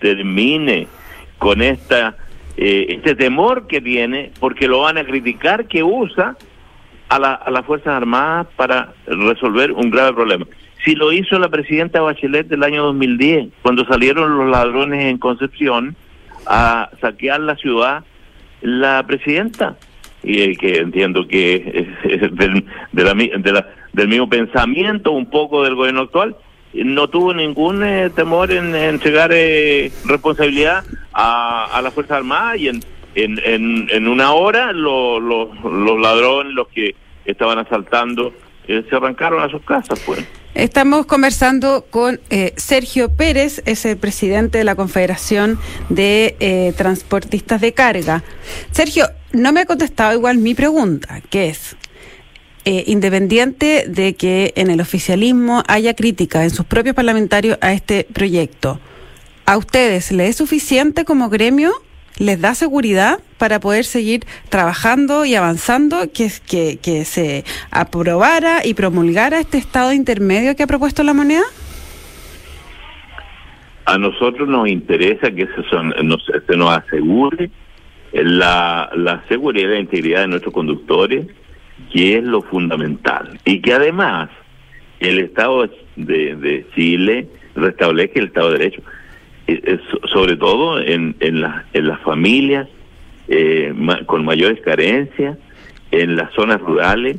termine 0.00 0.88
con 1.44 1.60
esta 1.60 2.16
eh, 2.56 2.86
este 2.88 3.14
temor 3.14 3.66
que 3.66 3.82
tiene, 3.82 4.30
porque 4.40 4.66
lo 4.66 4.80
van 4.80 4.96
a 4.96 5.04
criticar 5.04 5.68
que 5.68 5.82
usa 5.82 6.38
a, 7.10 7.18
la, 7.18 7.34
a 7.34 7.50
las 7.50 7.66
Fuerzas 7.66 7.88
Armadas 7.88 8.46
para 8.56 8.94
resolver 9.06 9.70
un 9.72 9.90
grave 9.90 10.14
problema. 10.14 10.46
Si 10.86 10.94
lo 10.94 11.12
hizo 11.12 11.38
la 11.38 11.50
presidenta 11.50 12.00
Bachelet 12.00 12.48
del 12.48 12.62
año 12.62 12.84
2010, 12.84 13.48
cuando 13.60 13.84
salieron 13.84 14.38
los 14.38 14.48
ladrones 14.48 15.04
en 15.04 15.18
Concepción 15.18 15.94
a 16.46 16.88
saquear 17.02 17.40
la 17.40 17.56
ciudad, 17.56 18.04
la 18.62 19.04
presidenta 19.06 19.76
y 20.22 20.56
que 20.56 20.78
entiendo 20.78 21.28
que 21.28 21.90
es, 22.04 22.20
del, 22.38 22.64
de 22.92 23.04
la, 23.04 23.12
de 23.12 23.52
la, 23.52 23.68
del 23.92 24.08
mismo 24.08 24.30
pensamiento 24.30 25.12
un 25.12 25.28
poco 25.28 25.62
del 25.62 25.74
gobierno 25.74 26.00
actual, 26.00 26.36
no 26.72 27.08
tuvo 27.08 27.34
ningún 27.34 27.84
eh, 27.84 28.08
temor 28.08 28.50
en, 28.50 28.74
entregar 28.74 29.30
eh, 29.34 29.92
responsabilidad 30.06 30.84
a, 31.14 31.66
a 31.66 31.82
la 31.82 31.90
Fuerza 31.90 32.16
Armada 32.16 32.56
y 32.56 32.68
en, 32.68 32.80
en, 33.14 33.88
en, 33.90 34.08
una 34.08 34.32
hora 34.32 34.72
los 34.72 36.00
ladrones, 36.00 36.52
los 36.52 36.68
que 36.68 36.94
estaban 37.24 37.58
asaltando, 37.58 38.34
eh, 38.66 38.84
se 38.88 38.96
arrancaron 38.96 39.42
a 39.42 39.48
sus 39.48 39.62
casas. 39.62 40.00
pues. 40.04 40.24
Estamos 40.54 41.06
conversando 41.06 41.86
con 41.90 42.20
Sergio 42.56 43.10
Pérez, 43.12 43.60
es 43.66 43.84
el 43.84 43.96
presidente 43.96 44.58
de 44.58 44.64
la 44.64 44.76
Confederación 44.76 45.58
de 45.88 46.72
Transportistas 46.76 47.60
de 47.60 47.72
Carga. 47.72 48.22
Sergio, 48.70 49.06
no 49.32 49.52
me 49.52 49.60
ha 49.60 49.66
contestado 49.66 50.12
igual 50.12 50.38
mi 50.38 50.54
pregunta, 50.54 51.20
que 51.28 51.48
es, 51.48 51.76
eh, 52.66 52.84
independiente 52.86 53.84
de 53.88 54.14
que 54.14 54.54
en 54.56 54.70
el 54.70 54.80
oficialismo 54.80 55.62
haya 55.68 55.92
crítica 55.92 56.44
en 56.44 56.48
sus 56.48 56.64
propios 56.64 56.94
parlamentarios 56.94 57.58
a 57.60 57.74
este 57.74 58.06
proyecto, 58.10 58.80
¿a 59.46 59.56
ustedes 59.56 60.12
les 60.12 60.30
es 60.30 60.36
suficiente 60.36 61.04
como 61.04 61.28
gremio? 61.28 61.72
¿Les 62.18 62.40
da 62.40 62.54
seguridad 62.54 63.18
para 63.38 63.58
poder 63.58 63.84
seguir 63.84 64.24
trabajando 64.48 65.24
y 65.24 65.34
avanzando 65.34 65.96
que, 66.12 66.30
que, 66.80 67.04
se 67.04 67.44
aprobara 67.72 68.64
y 68.64 68.74
promulgara 68.74 69.40
este 69.40 69.58
estado 69.58 69.92
intermedio 69.92 70.54
que 70.54 70.62
ha 70.62 70.66
propuesto 70.68 71.02
la 71.02 71.12
moneda? 71.12 71.42
A 73.86 73.98
nosotros 73.98 74.48
nos 74.48 74.68
interesa 74.68 75.30
que 75.32 75.46
se, 75.46 76.42
se 76.46 76.56
nos 76.56 76.78
asegure 76.78 77.50
la, 78.12 78.90
la 78.94 79.24
seguridad 79.28 79.70
y 79.70 79.72
la 79.72 79.80
integridad 79.80 80.20
de 80.20 80.28
nuestros 80.28 80.54
conductores, 80.54 81.26
que 81.92 82.18
es 82.18 82.24
lo 82.24 82.42
fundamental. 82.42 83.40
Y 83.44 83.60
que 83.60 83.72
además 83.74 84.30
el 85.00 85.18
Estado 85.18 85.68
de, 85.96 86.36
de 86.36 86.66
Chile 86.74 87.28
restablezca 87.56 88.20
el 88.20 88.26
Estado 88.26 88.52
de 88.52 88.58
Derecho, 88.58 88.82
sobre 90.12 90.36
todo 90.36 90.80
en, 90.80 91.16
en, 91.20 91.44
en 91.72 91.88
las 91.88 92.00
familias 92.00 92.68
eh, 93.28 93.72
con 94.06 94.24
mayores 94.24 94.60
carencias, 94.60 95.38
en 95.90 96.16
las 96.16 96.32
zonas 96.32 96.60
rurales, 96.60 97.18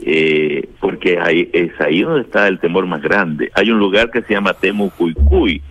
eh, 0.00 0.68
porque 0.80 1.18
ahí, 1.18 1.48
es 1.52 1.72
ahí 1.80 2.02
donde 2.02 2.22
está 2.22 2.48
el 2.48 2.58
temor 2.58 2.86
más 2.86 3.02
grande. 3.02 3.50
Hay 3.54 3.70
un 3.70 3.78
lugar 3.78 4.10
que 4.10 4.22
se 4.22 4.34
llama 4.34 4.54
Temucuicuy, 4.54 5.62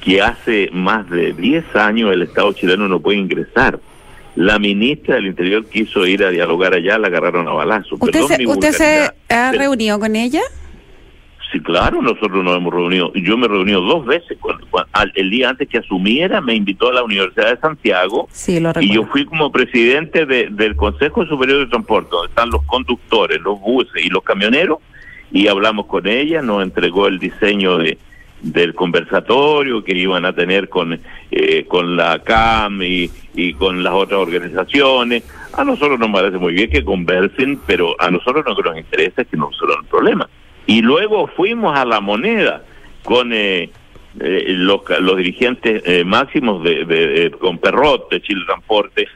que 0.00 0.20
hace 0.20 0.70
más 0.72 1.08
de 1.08 1.32
10 1.32 1.76
años 1.76 2.12
el 2.12 2.22
Estado 2.22 2.52
chileno 2.52 2.88
no 2.88 3.00
puede 3.00 3.18
ingresar. 3.18 3.78
La 4.34 4.58
ministra 4.58 5.16
del 5.16 5.26
Interior 5.26 5.66
quiso 5.66 6.06
ir 6.06 6.24
a 6.24 6.30
dialogar 6.30 6.74
allá, 6.74 6.98
la 6.98 7.08
agarraron 7.08 7.46
a 7.48 7.52
balazo. 7.52 7.96
¿Usted, 8.00 8.22
se, 8.22 8.46
¿usted 8.46 8.72
se 8.72 9.10
ha 9.28 9.52
reunido 9.52 9.98
con 10.00 10.16
ella? 10.16 10.40
Sí, 11.52 11.60
claro, 11.60 12.00
nosotros 12.00 12.42
nos 12.42 12.56
hemos 12.56 12.72
reunido. 12.72 13.12
Yo 13.12 13.36
me 13.36 13.44
he 13.44 13.48
reunido 13.48 13.82
dos 13.82 14.06
veces. 14.06 14.38
el 15.14 15.30
día 15.30 15.50
antes 15.50 15.68
que 15.68 15.78
asumiera, 15.78 16.40
me 16.40 16.54
invitó 16.54 16.88
a 16.88 16.94
la 16.94 17.02
Universidad 17.02 17.50
de 17.50 17.60
Santiago. 17.60 18.26
Sí, 18.32 18.58
lo 18.58 18.72
y 18.80 18.90
yo 18.90 19.04
fui 19.04 19.26
como 19.26 19.52
presidente 19.52 20.24
del 20.24 20.76
Consejo 20.76 21.26
Superior 21.26 21.58
de 21.58 21.66
Transporte, 21.66 22.08
donde 22.10 22.28
están 22.30 22.48
los 22.48 22.62
conductores, 22.62 23.38
los 23.42 23.60
buses 23.60 24.02
y 24.02 24.08
los 24.08 24.22
camioneros. 24.22 24.78
Y 25.30 25.48
hablamos 25.48 25.86
con 25.86 26.06
ella, 26.06 26.40
nos 26.40 26.62
entregó 26.62 27.06
el 27.06 27.18
diseño 27.18 27.76
de, 27.76 27.98
del 28.40 28.74
conversatorio 28.74 29.84
que 29.84 29.94
iban 29.94 30.24
a 30.24 30.32
tener 30.32 30.70
con, 30.70 30.98
eh, 31.30 31.64
con 31.68 31.96
la 31.96 32.18
CAM 32.20 32.82
y, 32.82 33.10
y 33.34 33.52
con 33.52 33.82
las 33.82 33.92
otras 33.92 34.20
organizaciones. 34.20 35.22
A 35.52 35.64
nosotros 35.64 35.98
nos 35.98 36.10
parece 36.10 36.38
muy 36.38 36.54
bien 36.54 36.70
que 36.70 36.82
conversen, 36.82 37.60
pero 37.66 37.94
a 37.98 38.10
nosotros 38.10 38.42
lo 38.46 38.56
que 38.56 38.62
nos 38.62 38.78
interesa 38.78 39.20
es 39.20 39.28
que 39.28 39.36
no 39.36 39.50
resuelvan 39.50 39.80
el 39.82 39.88
problema. 39.90 40.28
Y 40.66 40.82
luego 40.82 41.26
fuimos 41.28 41.76
a 41.76 41.84
la 41.84 42.00
moneda 42.00 42.64
con 43.02 43.32
eh, 43.32 43.70
eh, 44.20 44.44
los, 44.48 44.82
los, 45.00 45.16
dirigentes 45.16 45.82
máximos 46.06 46.62
de, 46.62 46.84
de, 46.84 47.30
con 47.32 47.58
Perrot 47.58 48.10
de 48.10 48.20
Chile 48.22 48.42
Transporte, 48.46 49.08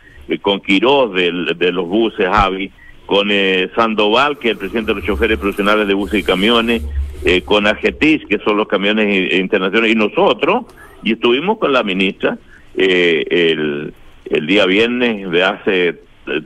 con 0.42 0.60
Quiroz 0.60 1.14
de, 1.14 1.54
de, 1.56 1.72
los 1.72 1.86
buses 1.86 2.26
Avi, 2.26 2.72
con 3.06 3.28
Sandoval, 3.76 4.38
que 4.38 4.48
es 4.48 4.52
el 4.52 4.58
presidente 4.58 4.92
de 4.92 4.96
los 4.96 5.06
choferes 5.06 5.38
profesionales 5.38 5.86
de 5.86 5.94
buses 5.94 6.20
y 6.20 6.22
camiones, 6.24 6.82
eh, 7.24 7.42
con 7.42 7.66
Argetis, 7.66 8.22
que 8.28 8.38
son 8.38 8.56
los 8.56 8.68
camiones 8.68 9.32
internacionales, 9.32 9.96
y 9.96 9.98
nosotros, 9.98 10.66
y 11.02 11.14
estuvimos 11.14 11.58
con 11.58 11.72
la 11.72 11.82
ministra 11.82 12.38
eh, 12.76 13.24
el, 13.28 13.94
el 14.26 14.46
día 14.46 14.66
viernes 14.66 15.30
de 15.30 15.42
hace 15.42 15.88
eh, 15.88 15.94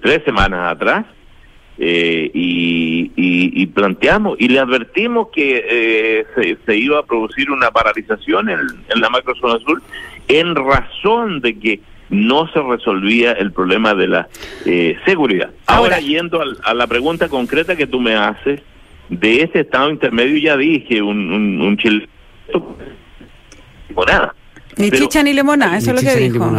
tres 0.00 0.22
semanas 0.24 0.72
atrás, 0.72 1.06
eh, 1.82 2.30
y, 2.34 3.10
y, 3.16 3.66
planteamos 3.68 4.38
y 4.38 4.48
le 4.48 4.58
advertimos 4.58 5.28
que 5.32 5.64
eh, 5.66 6.26
se, 6.34 6.58
se, 6.66 6.76
iba 6.76 6.98
a 6.98 7.02
producir 7.04 7.50
una 7.50 7.70
paralización 7.70 8.50
en, 8.50 8.58
en 8.60 9.00
la 9.00 9.08
macrozona 9.08 9.58
sur 9.60 9.80
en 10.28 10.54
razón 10.54 11.40
de 11.40 11.58
que 11.58 11.80
no 12.10 12.48
se 12.52 12.60
resolvía 12.60 13.32
el 13.32 13.52
problema 13.52 13.94
de 13.94 14.08
la 14.08 14.28
eh, 14.66 14.98
seguridad. 15.06 15.50
Ahora, 15.66 16.00
yendo 16.00 16.42
a, 16.42 16.44
a, 16.64 16.74
la 16.74 16.86
pregunta 16.86 17.30
concreta 17.30 17.74
que 17.76 17.86
tú 17.86 17.98
me 17.98 18.14
haces, 18.14 18.60
de 19.08 19.42
ese 19.42 19.60
estado 19.60 19.90
intermedio 19.90 20.36
ya 20.36 20.58
dije, 20.58 21.00
un, 21.00 21.32
un, 21.32 21.62
un 21.62 21.76
chile... 21.78 22.06
Limonada. 23.88 24.34
Ni 24.76 24.90
chicha 24.90 25.22
ni 25.22 25.32
limonada, 25.32 25.76
eso 25.76 25.90
es 25.92 26.02
lo 26.02 26.10
que 26.10 26.16
dijo. 26.16 26.50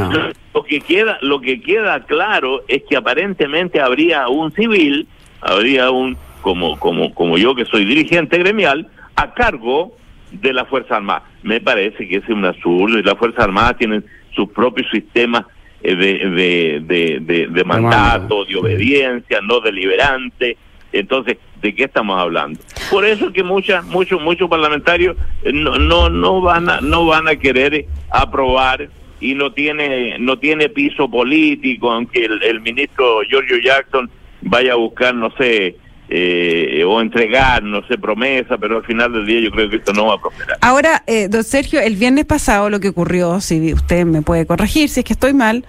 Lo 0.54 0.64
que 0.64 0.82
queda, 0.82 1.18
lo 1.22 1.40
que 1.42 1.62
queda 1.62 2.04
claro 2.06 2.64
es 2.68 2.84
que 2.90 2.98
aparentemente 2.98 3.80
habría 3.80 4.28
un 4.28 4.52
civil, 4.52 5.08
habría 5.42 5.92
un 5.92 6.18
como 6.42 6.78
como 6.80 7.14
como 7.14 7.38
yo 7.38 7.56
que 7.56 7.66
soy 7.66 7.86
dirigente 7.86 8.38
gremial 8.38 8.88
a 9.16 9.34
cargo 9.34 9.96
de 10.32 10.54
la 10.54 10.66
Fuerza 10.66 10.98
Armada. 10.98 11.24
Me 11.44 11.62
parece 11.62 12.08
que 12.08 12.18
es 12.18 12.30
un 12.30 12.46
absurdo 12.46 13.00
y 13.00 13.04
las 13.04 13.18
Fuerzas 13.18 13.44
Armadas 13.46 13.78
tienen 13.78 14.04
sus 14.36 14.50
propios 14.50 14.88
sistemas 14.92 15.46
de, 15.82 15.96
de, 15.96 16.82
de, 16.86 17.20
de, 17.22 17.48
de 17.48 17.64
mandato, 17.64 18.46
de 18.46 18.56
obediencia, 18.56 19.40
no 19.42 19.60
deliberante. 19.60 20.58
Entonces, 20.94 21.38
¿de 21.62 21.74
qué 21.74 21.86
estamos 21.86 22.20
hablando? 22.20 22.60
Por 22.90 23.06
eso 23.06 23.32
que 23.32 23.44
muchas, 23.44 23.86
muchos, 23.86 24.22
muchos 24.22 24.50
parlamentarios 24.50 25.16
no, 25.44 25.80
no, 25.80 26.10
no 26.10 26.42
van 26.42 26.70
a, 26.70 26.82
no 26.82 27.06
van 27.06 27.28
a 27.28 27.36
querer 27.36 27.86
aprobar 28.10 28.90
y 29.20 29.36
no 29.36 29.54
tiene, 29.54 30.18
no 30.20 30.40
tiene 30.40 30.70
piso 30.70 31.10
político, 31.10 31.92
aunque 31.92 32.26
el, 32.26 32.42
el 32.44 32.62
ministro 32.62 33.22
Giorgio 33.30 33.58
Jackson 33.60 34.10
vaya 34.42 34.74
a 34.74 34.76
buscar, 34.76 35.14
no 35.14 35.32
sé, 35.38 35.78
eh, 36.14 36.84
o 36.86 37.00
entregar, 37.00 37.64
no 37.64 37.88
sé, 37.88 37.98
promesa, 37.98 38.58
pero 38.58 38.78
al 38.78 38.84
final 38.84 39.14
del 39.14 39.26
día 39.26 39.40
yo 39.40 39.52
creo 39.52 39.70
que 39.70 39.78
esto 39.78 39.94
no 39.94 40.08
va 40.08 40.16
a 40.16 40.18
prosperar. 40.22 40.58
Ahora, 40.60 41.04
eh, 41.08 41.30
don 41.30 41.44
Sergio, 41.44 41.80
el 41.80 41.96
viernes 41.96 42.26
pasado 42.26 42.70
lo 42.70 42.82
que 42.82 42.90
ocurrió, 42.90 43.40
si 43.40 43.74
usted 43.74 44.06
me 44.06 44.22
puede 44.22 44.46
corregir, 44.46 44.90
si 44.90 45.00
es 45.00 45.06
que 45.06 45.14
estoy 45.14 45.34
mal, 45.34 45.66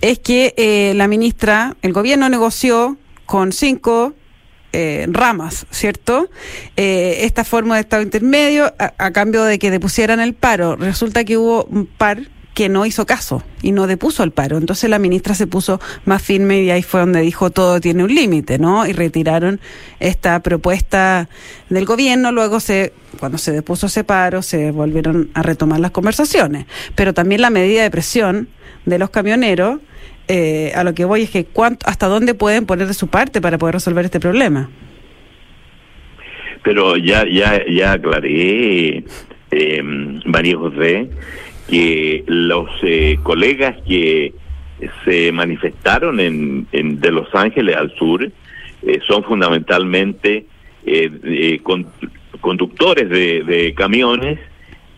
es 0.00 0.18
que 0.18 0.52
eh, 0.56 0.94
la 0.96 1.06
ministra, 1.06 1.76
el 1.82 1.92
gobierno 1.92 2.28
negoció 2.28 2.96
con 3.24 3.52
cinco 3.52 4.14
eh, 4.74 5.06
ramas, 5.08 5.66
¿cierto? 5.70 6.28
Eh, 6.76 7.18
esta 7.20 7.44
forma 7.44 7.76
de 7.76 7.82
estado 7.82 8.02
intermedio 8.02 8.74
a, 8.78 8.92
a, 8.98 9.12
cambio 9.12 9.44
de 9.44 9.60
que 9.60 9.70
depusieran 9.70 10.18
el 10.18 10.34
paro. 10.34 10.74
Resulta 10.74 11.24
que 11.24 11.38
hubo 11.38 11.64
un 11.66 11.86
par 11.86 12.22
que 12.54 12.68
no 12.68 12.84
hizo 12.86 13.06
caso 13.06 13.42
y 13.62 13.70
no 13.70 13.86
depuso 13.86 14.24
el 14.24 14.32
paro. 14.32 14.56
Entonces 14.56 14.88
la 14.88 14.98
ministra 14.98 15.34
se 15.34 15.46
puso 15.46 15.80
más 16.04 16.22
firme 16.22 16.62
y 16.62 16.70
ahí 16.70 16.82
fue 16.82 17.00
donde 17.00 17.20
dijo 17.20 17.50
todo 17.50 17.80
tiene 17.80 18.02
un 18.02 18.14
límite, 18.14 18.58
¿no? 18.58 18.84
Y 18.86 18.92
retiraron 18.92 19.60
esta 20.00 20.40
propuesta 20.40 21.28
del 21.68 21.84
gobierno. 21.84 22.32
Luego 22.32 22.58
se, 22.58 22.92
cuando 23.18 23.38
se 23.38 23.52
depuso 23.52 23.86
ese 23.86 24.02
paro, 24.02 24.42
se 24.42 24.72
volvieron 24.72 25.30
a 25.34 25.42
retomar 25.42 25.80
las 25.80 25.90
conversaciones. 25.90 26.66
Pero 26.94 27.14
también 27.14 27.42
la 27.42 27.50
medida 27.50 27.82
de 27.82 27.90
presión 27.90 28.48
de 28.86 28.98
los 28.98 29.10
camioneros 29.10 29.80
eh, 30.28 30.72
a 30.74 30.84
lo 30.84 30.94
que 30.94 31.04
voy 31.04 31.22
es 31.22 31.30
que 31.30 31.44
cuánto, 31.44 31.86
hasta 31.88 32.06
dónde 32.06 32.34
pueden 32.34 32.66
poner 32.66 32.86
de 32.86 32.94
su 32.94 33.08
parte 33.08 33.40
para 33.40 33.58
poder 33.58 33.74
resolver 33.74 34.04
este 34.04 34.20
problema. 34.20 34.70
Pero 36.62 36.96
ya 36.96 37.24
ya 37.28 37.62
ya 37.66 37.92
aclaré, 37.92 39.04
eh, 39.50 39.82
María 40.24 40.56
José, 40.56 41.10
que 41.68 42.24
los 42.26 42.70
eh, 42.82 43.18
colegas 43.22 43.76
que 43.86 44.32
se 45.04 45.32
manifestaron 45.32 46.20
en, 46.20 46.66
en, 46.72 47.00
de 47.00 47.10
Los 47.10 47.32
Ángeles 47.34 47.76
al 47.76 47.94
sur 47.94 48.22
eh, 48.24 49.00
son 49.06 49.24
fundamentalmente 49.24 50.46
eh, 50.86 51.60
con, 51.62 51.86
conductes 52.40 53.08
de, 53.08 53.42
de, 53.42 53.74
camiones 53.74 54.38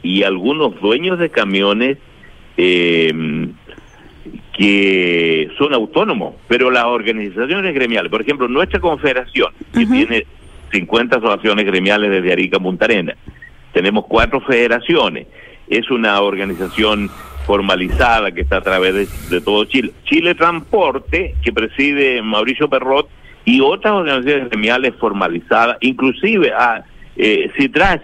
y 0.03 0.23
algunos 0.25 0.81
dueños 0.81 1.19
de 1.19 1.31
camiones 1.31 1.99
eh, 2.57 3.13
que 4.57 5.51
son 5.59 5.75
autónomos, 5.75 6.35
pero 6.49 6.71
las 6.71 6.85
organizaciones 6.85 7.75
gremiales, 7.75 8.11
por 8.11 8.23
ejemplo, 8.23 8.49
nuestra 8.49 8.81
confederación, 8.81 9.53
que 9.73 9.81
uh 9.81 9.83
-huh. 9.83 9.91
tiene 9.91 10.27
50 10.73 11.17
asociaciones 11.17 11.67
gremiales 11.67 12.11
desde 12.11 12.33
Arica 12.33 12.57
a 12.57 12.61
Punta 12.61 12.87
Arenas, 12.87 13.17
tenemos 13.73 14.07
cuatro 14.07 14.41
federaciones, 14.41 15.27
es 15.69 15.91
una 15.91 16.21
organización 16.23 17.11
formalizada 17.47 18.33
que 18.33 18.41
está 18.41 18.57
a 18.57 18.61
través 18.63 18.95
de, 18.95 19.07
de, 19.29 19.41
todo 19.43 19.65
Chile. 19.67 19.93
Chile 20.05 20.35
Transporte, 20.35 21.35
que 21.43 21.53
preside 21.53 22.23
Mauricio 22.23 22.69
Perrot, 22.69 23.09
y 23.45 23.61
otras 23.61 23.93
organizaciones 23.93 24.49
gremiales 24.49 24.95
formalizadas, 24.99 25.77
inclusive 25.81 26.53
a 26.53 26.83
eh, 27.17 27.51
CITRACH, 27.57 28.03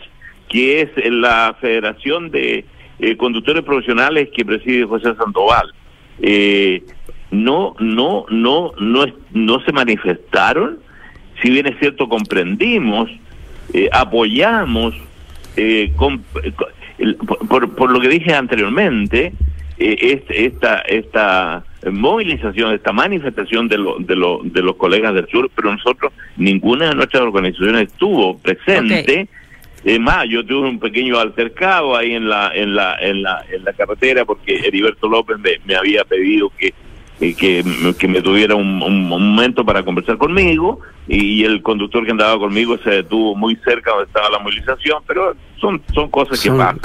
que 0.48 0.82
es 0.82 0.90
la 1.10 1.56
Federación 1.60 2.30
de 2.30 2.64
eh, 2.98 3.16
Conductores 3.16 3.64
Profesionales 3.64 4.28
que 4.34 4.44
preside 4.44 4.84
José 4.84 5.14
Sandoval 5.16 5.72
eh, 6.20 6.82
no, 7.30 7.74
no, 7.78 8.26
no, 8.28 8.72
no, 8.78 9.06
no 9.32 9.60
se 9.60 9.72
manifestaron, 9.72 10.78
si 11.40 11.50
bien 11.50 11.66
es 11.66 11.78
cierto 11.78 12.08
comprendimos, 12.08 13.10
eh, 13.72 13.88
apoyamos, 13.92 14.94
eh, 15.56 15.92
con, 15.96 16.24
por, 17.48 17.74
por, 17.74 17.90
lo 17.90 18.00
que 18.00 18.08
dije 18.08 18.34
anteriormente, 18.34 19.32
esta, 19.78 20.78
esta 20.80 21.64
movilización, 21.90 22.72
esta 22.72 22.92
manifestación 22.92 23.66
de, 23.66 23.78
lo, 23.78 23.98
de, 23.98 24.14
lo, 24.14 24.40
de 24.44 24.62
los 24.62 24.76
colegas 24.76 25.14
del 25.14 25.26
sur, 25.28 25.50
pero 25.54 25.72
nosotros, 25.72 26.12
ninguna 26.36 26.90
de 26.90 26.94
nuestras 26.94 27.22
organizaciones 27.22 27.88
estuvo 27.88 28.38
presente. 28.38 29.28
Es 29.84 29.98
más, 29.98 30.26
yo 30.28 30.44
tuve 30.46 30.68
un 30.68 30.78
pequeño 30.78 31.18
altercado 31.18 31.96
ahí 31.96 32.12
en 32.12 32.28
la 32.28 32.52
en 32.54 32.74
la 32.74 32.96
en 33.00 33.22
la, 33.22 33.44
en 33.50 33.64
la 33.64 33.72
carretera 33.72 34.24
porque 34.24 34.66
Heriberto 34.66 35.08
López 35.08 35.38
me, 35.38 35.58
me 35.64 35.74
había 35.74 36.04
pedido 36.04 36.52
que 36.56 36.72
que, 37.18 37.64
que 37.98 38.08
me 38.08 38.20
tuviera 38.20 38.56
un, 38.56 38.82
un, 38.82 39.06
momento 39.06 39.64
para 39.64 39.84
conversar 39.84 40.18
conmigo 40.18 40.80
y 41.06 41.44
el 41.44 41.62
conductor 41.62 42.04
que 42.04 42.10
andaba 42.10 42.36
conmigo 42.36 42.76
se 42.78 42.90
detuvo 42.90 43.36
muy 43.36 43.54
cerca 43.64 43.92
donde 43.92 44.06
estaba 44.06 44.28
la 44.28 44.40
movilización, 44.40 45.04
pero 45.06 45.36
son 45.60 45.80
son 45.94 46.10
cosas 46.10 46.40
que 46.40 46.50
pasan. 46.50 46.80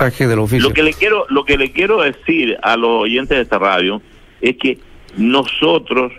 Lo 0.59 0.73
que 0.73 0.83
le 0.83 0.93
quiero 0.93 1.25
lo 1.29 1.43
que 1.43 1.57
le 1.57 1.71
quiero 1.71 2.01
decir 2.01 2.55
a 2.61 2.77
los 2.77 3.01
oyentes 3.01 3.35
de 3.35 3.43
esta 3.43 3.57
radio 3.57 4.01
es 4.41 4.57
que 4.57 4.77
nosotros 5.17 6.13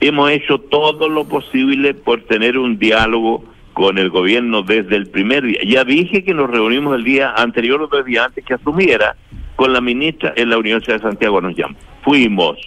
hemos 0.00 0.30
hecho 0.30 0.58
todo 0.58 1.08
lo 1.08 1.28
posible 1.28 1.92
por 1.92 2.22
tener 2.22 2.56
un 2.56 2.78
diálogo 2.78 3.44
con 3.80 3.96
el 3.96 4.10
gobierno 4.10 4.62
desde 4.62 4.94
el 4.94 5.06
primer 5.06 5.42
día. 5.42 5.60
Ya 5.66 5.84
dije 5.84 6.22
que 6.22 6.34
nos 6.34 6.50
reunimos 6.50 6.94
el 6.94 7.02
día 7.02 7.32
anterior 7.34 7.80
o 7.80 7.86
dos 7.86 8.04
días 8.04 8.26
antes 8.26 8.44
que 8.44 8.52
asumiera 8.52 9.16
con 9.56 9.72
la 9.72 9.80
ministra 9.80 10.34
en 10.36 10.50
la 10.50 10.58
Universidad 10.58 10.96
de 10.96 11.02
Santiago 11.02 11.40
nos 11.40 11.56
llamó. 11.56 11.76
Fuimos. 12.02 12.58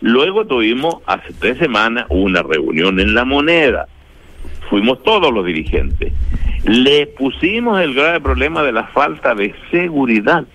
Luego 0.00 0.46
tuvimos 0.46 0.96
hace 1.04 1.34
tres 1.38 1.58
semanas 1.58 2.06
una 2.08 2.42
reunión 2.42 2.98
en 3.00 3.12
La 3.12 3.26
Moneda. 3.26 3.86
Fuimos 4.70 5.02
todos 5.02 5.30
los 5.30 5.44
dirigentes. 5.44 6.14
Le 6.64 7.06
pusimos 7.06 7.78
el 7.78 7.92
grave 7.92 8.20
problema 8.20 8.62
de 8.62 8.72
la 8.72 8.84
falta 8.84 9.34
de 9.34 9.54
seguridad. 9.70 10.46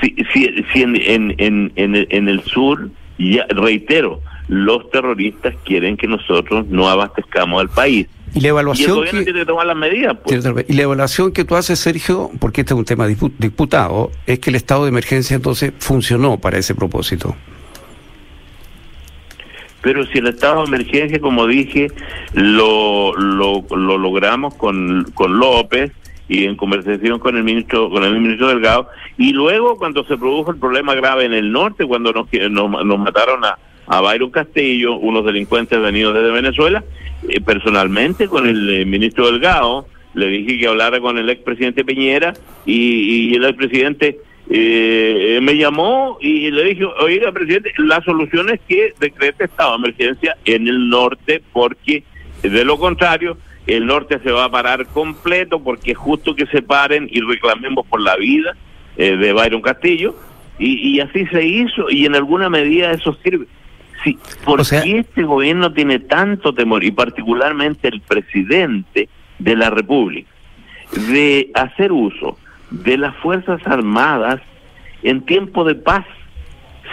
Si, 0.00 0.16
si, 0.32 0.64
si 0.72 0.82
en, 0.82 0.96
en, 0.96 1.34
en, 1.76 2.06
en 2.08 2.28
el 2.30 2.42
sur, 2.44 2.88
ya 3.18 3.44
reitero, 3.50 4.22
los 4.48 4.90
terroristas 4.90 5.54
quieren 5.62 5.98
que 5.98 6.06
nosotros 6.06 6.68
no 6.68 6.88
abastezcamos 6.88 7.60
al 7.60 7.68
país 7.68 8.08
y 8.34 8.40
la 8.40 8.48
evaluación 8.48 9.04
que, 9.04 9.10
tiene 9.10 9.40
que 9.40 9.46
tomar 9.46 9.66
las 9.66 9.76
medidas. 9.76 10.16
Pues. 10.22 10.44
Y 10.68 10.74
la 10.74 10.82
evaluación 10.82 11.32
que 11.32 11.44
tú 11.44 11.56
haces, 11.56 11.78
Sergio, 11.78 12.30
porque 12.38 12.62
este 12.62 12.74
es 12.74 12.78
un 12.78 12.84
tema 12.84 13.06
disputado, 13.06 14.10
es 14.26 14.38
que 14.38 14.50
el 14.50 14.56
estado 14.56 14.84
de 14.84 14.90
emergencia 14.90 15.34
entonces 15.34 15.72
funcionó 15.78 16.38
para 16.38 16.58
ese 16.58 16.74
propósito. 16.74 17.34
Pero 19.82 20.06
si 20.06 20.18
el 20.18 20.26
estado 20.28 20.62
de 20.62 20.68
emergencia, 20.68 21.20
como 21.20 21.46
dije, 21.46 21.88
lo, 22.34 23.14
lo, 23.16 23.64
lo 23.74 23.98
logramos 23.98 24.54
con, 24.54 25.06
con 25.14 25.38
López 25.38 25.92
y 26.28 26.44
en 26.44 26.56
conversación 26.56 27.18
con 27.18 27.36
el 27.36 27.42
ministro 27.42 27.90
con 27.90 28.04
el 28.04 28.20
ministro 28.20 28.48
Delgado 28.48 28.86
y 29.18 29.32
luego 29.32 29.76
cuando 29.76 30.04
se 30.04 30.16
produjo 30.16 30.52
el 30.52 30.58
problema 30.58 30.94
grave 30.94 31.24
en 31.24 31.32
el 31.32 31.50
norte 31.50 31.84
cuando 31.86 32.12
nos, 32.12 32.28
nos, 32.32 32.84
nos 32.84 32.98
mataron 33.00 33.44
a, 33.44 33.58
a 33.90 34.00
Byron 34.00 34.30
Castillo, 34.30 34.96
unos 34.96 35.24
delincuentes 35.24 35.80
venidos 35.80 36.14
desde 36.14 36.30
Venezuela, 36.30 36.84
eh, 37.28 37.40
personalmente 37.40 38.28
con 38.28 38.46
el 38.46 38.68
eh, 38.70 38.84
ministro 38.86 39.30
Delgado, 39.30 39.86
le 40.14 40.26
dije 40.28 40.58
que 40.58 40.66
hablara 40.66 41.00
con 41.00 41.18
el 41.18 41.28
expresidente 41.28 41.84
Piñera 41.84 42.32
y, 42.64 43.34
el 43.34 43.44
expresidente 43.44 44.18
eh, 44.48 45.38
me 45.42 45.56
llamó 45.56 46.16
y 46.20 46.50
le 46.50 46.64
dije, 46.64 46.84
oiga, 46.84 47.30
presidente, 47.30 47.72
la 47.76 48.00
solución 48.02 48.48
es 48.50 48.60
que 48.66 48.94
decrete 48.98 49.44
estado 49.44 49.72
de 49.72 49.88
emergencia 49.88 50.36
en 50.46 50.66
el 50.66 50.88
norte 50.88 51.42
porque 51.52 52.04
de 52.42 52.64
lo 52.64 52.78
contrario 52.78 53.36
el 53.66 53.86
norte 53.86 54.18
se 54.24 54.32
va 54.32 54.46
a 54.46 54.50
parar 54.50 54.86
completo 54.86 55.62
porque 55.62 55.92
es 55.92 55.98
justo 55.98 56.34
que 56.34 56.46
se 56.46 56.62
paren 56.62 57.06
y 57.12 57.20
reclamemos 57.20 57.86
por 57.86 58.00
la 58.00 58.16
vida 58.16 58.56
de 58.96 59.32
Byron 59.32 59.62
Castillo 59.62 60.16
y, 60.58 60.96
y 60.96 61.00
así 61.00 61.26
se 61.26 61.44
hizo 61.44 61.88
y 61.90 62.06
en 62.06 62.16
alguna 62.16 62.48
medida 62.48 62.90
eso 62.90 63.16
sirve. 63.22 63.46
Sí, 64.02 64.18
¿por 64.44 64.66
qué 64.66 64.98
este 64.98 65.24
gobierno 65.24 65.72
tiene 65.72 65.98
tanto 65.98 66.54
temor, 66.54 66.82
y 66.84 66.90
particularmente 66.90 67.88
el 67.88 68.00
presidente 68.00 69.08
de 69.38 69.56
la 69.56 69.70
República, 69.70 70.30
de 71.10 71.50
hacer 71.54 71.92
uso 71.92 72.38
de 72.70 72.96
las 72.96 73.14
Fuerzas 73.16 73.60
Armadas 73.66 74.40
en 75.02 75.20
tiempo 75.22 75.64
de 75.64 75.74
paz? 75.74 76.06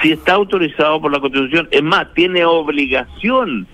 Si 0.01 0.11
está 0.11 0.33
autorizado 0.33 1.01
por 1.01 1.11
la 1.11 1.19
Constitución, 1.19 1.67
es 1.71 1.81
más, 1.81 2.13
tiene 2.13 2.45
obligación 2.45 3.67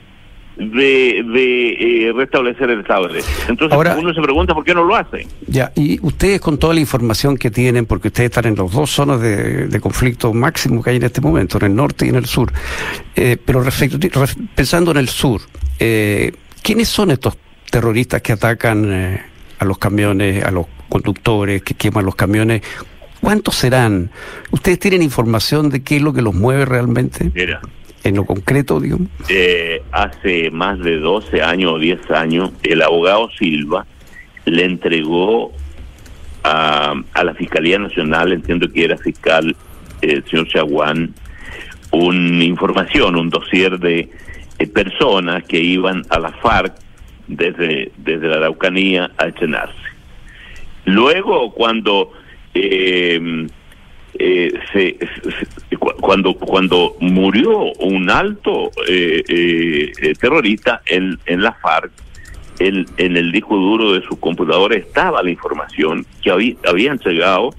de, 0.56 1.24
de 1.34 2.08
eh, 2.08 2.14
restablecer 2.14 2.70
el 2.70 2.82
Estado 2.82 3.08
de 3.08 3.24
Entonces 3.48 3.78
uno 3.98 4.14
se 4.14 4.22
pregunta 4.22 4.54
por 4.54 4.64
qué 4.64 4.74
no 4.74 4.84
lo 4.84 4.96
hace. 4.96 5.28
Ya, 5.48 5.72
y 5.76 6.00
ustedes 6.06 6.40
con 6.42 6.58
toda 6.58 6.74
la 6.74 6.80
información 6.80 7.38
que 7.38 7.50
tienen, 7.50 7.86
porque 7.86 8.10
ustedes 8.10 8.30
están 8.30 8.46
en 8.46 8.56
las 8.56 8.72
dos 8.72 8.90
zonas 8.90 9.20
de, 9.22 9.80
conflicto 9.82 10.34
máximo 10.34 10.82
que 10.82 10.92
hay 10.92 10.96
en 10.98 11.04
este 11.04 11.20
momento, 11.20 11.58
en 11.58 11.66
el 11.66 11.76
norte 11.76 12.06
y 12.06 12.10
en 12.10 12.16
el 12.16 12.26
sur, 12.26 12.52
eh, 13.16 13.38
pero 13.44 13.62
respecto, 13.62 13.98
pensando 14.56 14.92
en 14.92 14.98
el 14.98 15.10
sur, 15.10 15.42
eh, 15.80 16.32
¿quiénes 16.62 16.88
son 16.88 17.12
estos 17.12 17.38
terroristas 17.70 18.22
que 18.22 18.32
atacan 18.32 19.20
a 19.60 19.66
los 19.66 19.78
camiones, 19.78 20.44
a 20.44 20.52
los 20.52 20.68
conductores, 20.88 21.64
que 21.64 21.74
queman 21.74 22.06
los 22.06 22.16
camiones? 22.16 22.62
¿Cuántos 23.20 23.56
serán? 23.56 24.12
¿Ustedes 24.52 24.80
tienen 24.80 25.02
información 25.02 25.70
de 25.70 25.82
qué 25.82 25.96
es 25.96 26.02
lo 26.02 26.14
que 26.14 26.22
los 26.22 26.34
mueve 26.34 26.66
realmente? 26.66 27.32
Mira, 27.34 27.62
en 28.04 28.16
lo 28.16 28.26
concreto, 28.26 28.80
digamos? 28.80 29.08
Eh, 29.30 29.82
hace 29.92 30.52
más 30.52 30.80
de 30.80 31.00
12 31.00 31.42
años 31.42 31.74
o 31.74 31.80
10 31.80 32.12
años, 32.12 32.52
el 32.64 32.82
abogado 32.82 33.30
Silva 33.38 33.86
le 34.46 34.66
entregó 34.66 35.52
a, 36.44 36.94
a 37.14 37.24
la 37.24 37.34
Fiscalía 37.34 37.80
Nacional, 37.80 38.34
entiendo 38.34 38.70
que 38.72 38.84
era 38.84 38.98
fiscal 38.98 39.56
el 40.02 40.24
señor 40.26 40.48
Chaguán, 40.48 41.14
una 41.92 42.44
información, 42.44 43.16
un 43.16 43.30
dossier 43.30 43.80
de 43.80 44.10
eh, 44.60 44.68
personas 44.68 45.44
que 45.44 45.60
iban 45.60 46.04
a 46.10 46.20
la 46.20 46.32
FARC 46.32 46.74
desde, 47.28 47.92
la 48.06 48.36
Araucanía 48.36 49.12
a 49.18 49.26
entrenarse. 49.26 49.74
Luego, 50.86 51.54
cuando 51.54 52.12
eh, 52.54 53.48
eh, 54.20 54.54
se, 54.72 54.98
cuando 56.00 56.36
cuando 56.36 56.96
murió 57.00 57.74
un 57.80 58.12
alto 58.12 58.70
eh, 58.88 59.24
eh, 59.28 60.14
terrorista 60.20 60.82
en, 60.86 61.18
en 61.26 61.42
la 61.42 61.54
FARC, 61.54 61.92
en 62.60 63.18
el 63.18 63.32
disco 63.32 63.56
duro 63.56 63.94
de 63.94 64.04
su 64.04 64.20
computadora 64.20 64.76
estaba 64.76 65.24
la 65.24 65.32
información 65.32 66.06
que 66.22 66.30
había, 66.32 66.56
había 66.66 66.92
entregado 66.92 67.50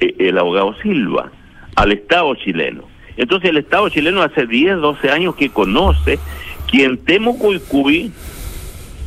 el 0.00 0.38
abogado 0.38 0.74
Silva 0.82 1.30
al 1.76 1.92
Estado 1.92 2.34
chileno. 2.34 2.84
Entonces 3.16 3.50
el 3.50 3.58
Estado 3.58 3.88
chileno 3.90 4.22
hace 4.22 4.46
10, 4.46 4.78
12 4.78 5.10
años 5.10 5.36
que 5.36 5.50
conoce 5.50 6.18
quien 6.68 6.96
Temo 6.98 7.38
Cuycuy, 7.38 8.10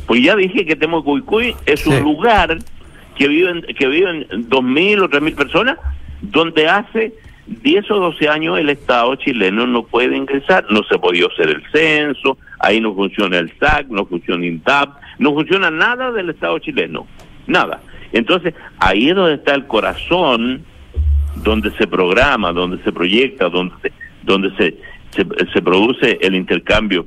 pues 0.06 0.22
ya 0.22 0.36
dije 0.36 0.64
que 0.64 0.76
Temo 0.76 1.02
Cuycuy 1.02 1.56
es 1.66 1.86
un 1.86 2.00
lugar 2.00 2.58
que 3.16 3.28
viven 3.28 3.62
que 3.62 3.86
viven 3.88 4.26
2.000 4.28 5.02
o 5.02 5.10
3.000 5.10 5.34
personas 5.34 5.78
donde 6.22 6.68
hace 6.68 7.12
10 7.46 7.90
o 7.90 7.98
12 7.98 8.28
años 8.28 8.58
el 8.58 8.70
Estado 8.70 9.14
chileno 9.16 9.66
no 9.66 9.82
puede 9.84 10.16
ingresar, 10.16 10.64
no 10.70 10.82
se 10.84 10.98
podía 10.98 11.26
hacer 11.26 11.50
el 11.50 11.62
censo, 11.72 12.38
ahí 12.60 12.80
no 12.80 12.94
funciona 12.94 13.38
el 13.38 13.52
SAC, 13.58 13.88
no 13.88 14.06
funciona 14.06 14.46
INTAP, 14.46 14.96
no 15.18 15.34
funciona 15.34 15.70
nada 15.70 16.12
del 16.12 16.30
Estado 16.30 16.58
chileno, 16.60 17.06
nada. 17.46 17.80
Entonces, 18.12 18.54
ahí 18.78 19.08
es 19.08 19.16
donde 19.16 19.34
está 19.34 19.54
el 19.54 19.66
corazón, 19.66 20.64
donde 21.36 21.72
se 21.72 21.86
programa, 21.86 22.52
donde 22.52 22.82
se 22.84 22.92
proyecta, 22.92 23.48
donde 23.48 23.74
se, 23.82 23.92
donde 24.22 24.54
se, 24.56 24.76
se, 25.52 25.62
produce 25.62 26.18
el 26.20 26.34
intercambio. 26.34 27.06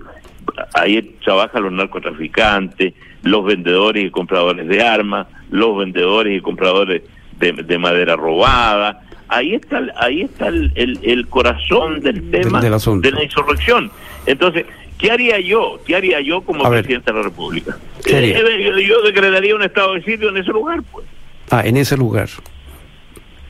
Ahí 0.73 1.01
trabajan 1.23 1.63
los 1.63 1.71
narcotraficantes, 1.71 2.93
los 3.23 3.45
vendedores 3.45 4.05
y 4.05 4.09
compradores 4.09 4.67
de 4.67 4.83
armas, 4.83 5.27
los 5.49 5.77
vendedores 5.77 6.37
y 6.37 6.41
compradores 6.41 7.03
de 7.37 7.77
madera 7.77 8.15
robada, 8.15 9.04
ahí 9.27 9.55
está 9.55 9.81
ahí 9.97 10.21
está 10.21 10.47
el, 10.47 10.71
el, 10.75 11.27
corazón 11.27 12.01
del 12.01 12.29
tema 12.31 12.61
de, 12.61 12.69
la 12.69 13.23
insurrección. 13.23 13.91
Entonces, 14.25 14.65
¿qué 14.97 15.11
haría 15.11 15.39
yo? 15.39 15.79
¿Qué 15.85 15.95
haría 15.95 16.21
yo 16.21 16.41
como 16.41 16.69
presidente 16.69 17.11
de 17.11 17.17
la 17.17 17.23
República? 17.23 17.77
Eh, 18.05 18.35
eh, 18.35 18.87
yo 18.87 19.01
decretaría 19.01 19.55
un 19.55 19.63
estado 19.63 19.93
de 19.93 20.03
sitio 20.03 20.29
en 20.29 20.37
ese 20.37 20.51
lugar, 20.51 20.81
pues. 20.91 21.05
Ah, 21.49 21.63
en 21.65 21.77
ese 21.77 21.97
lugar. 21.97 22.29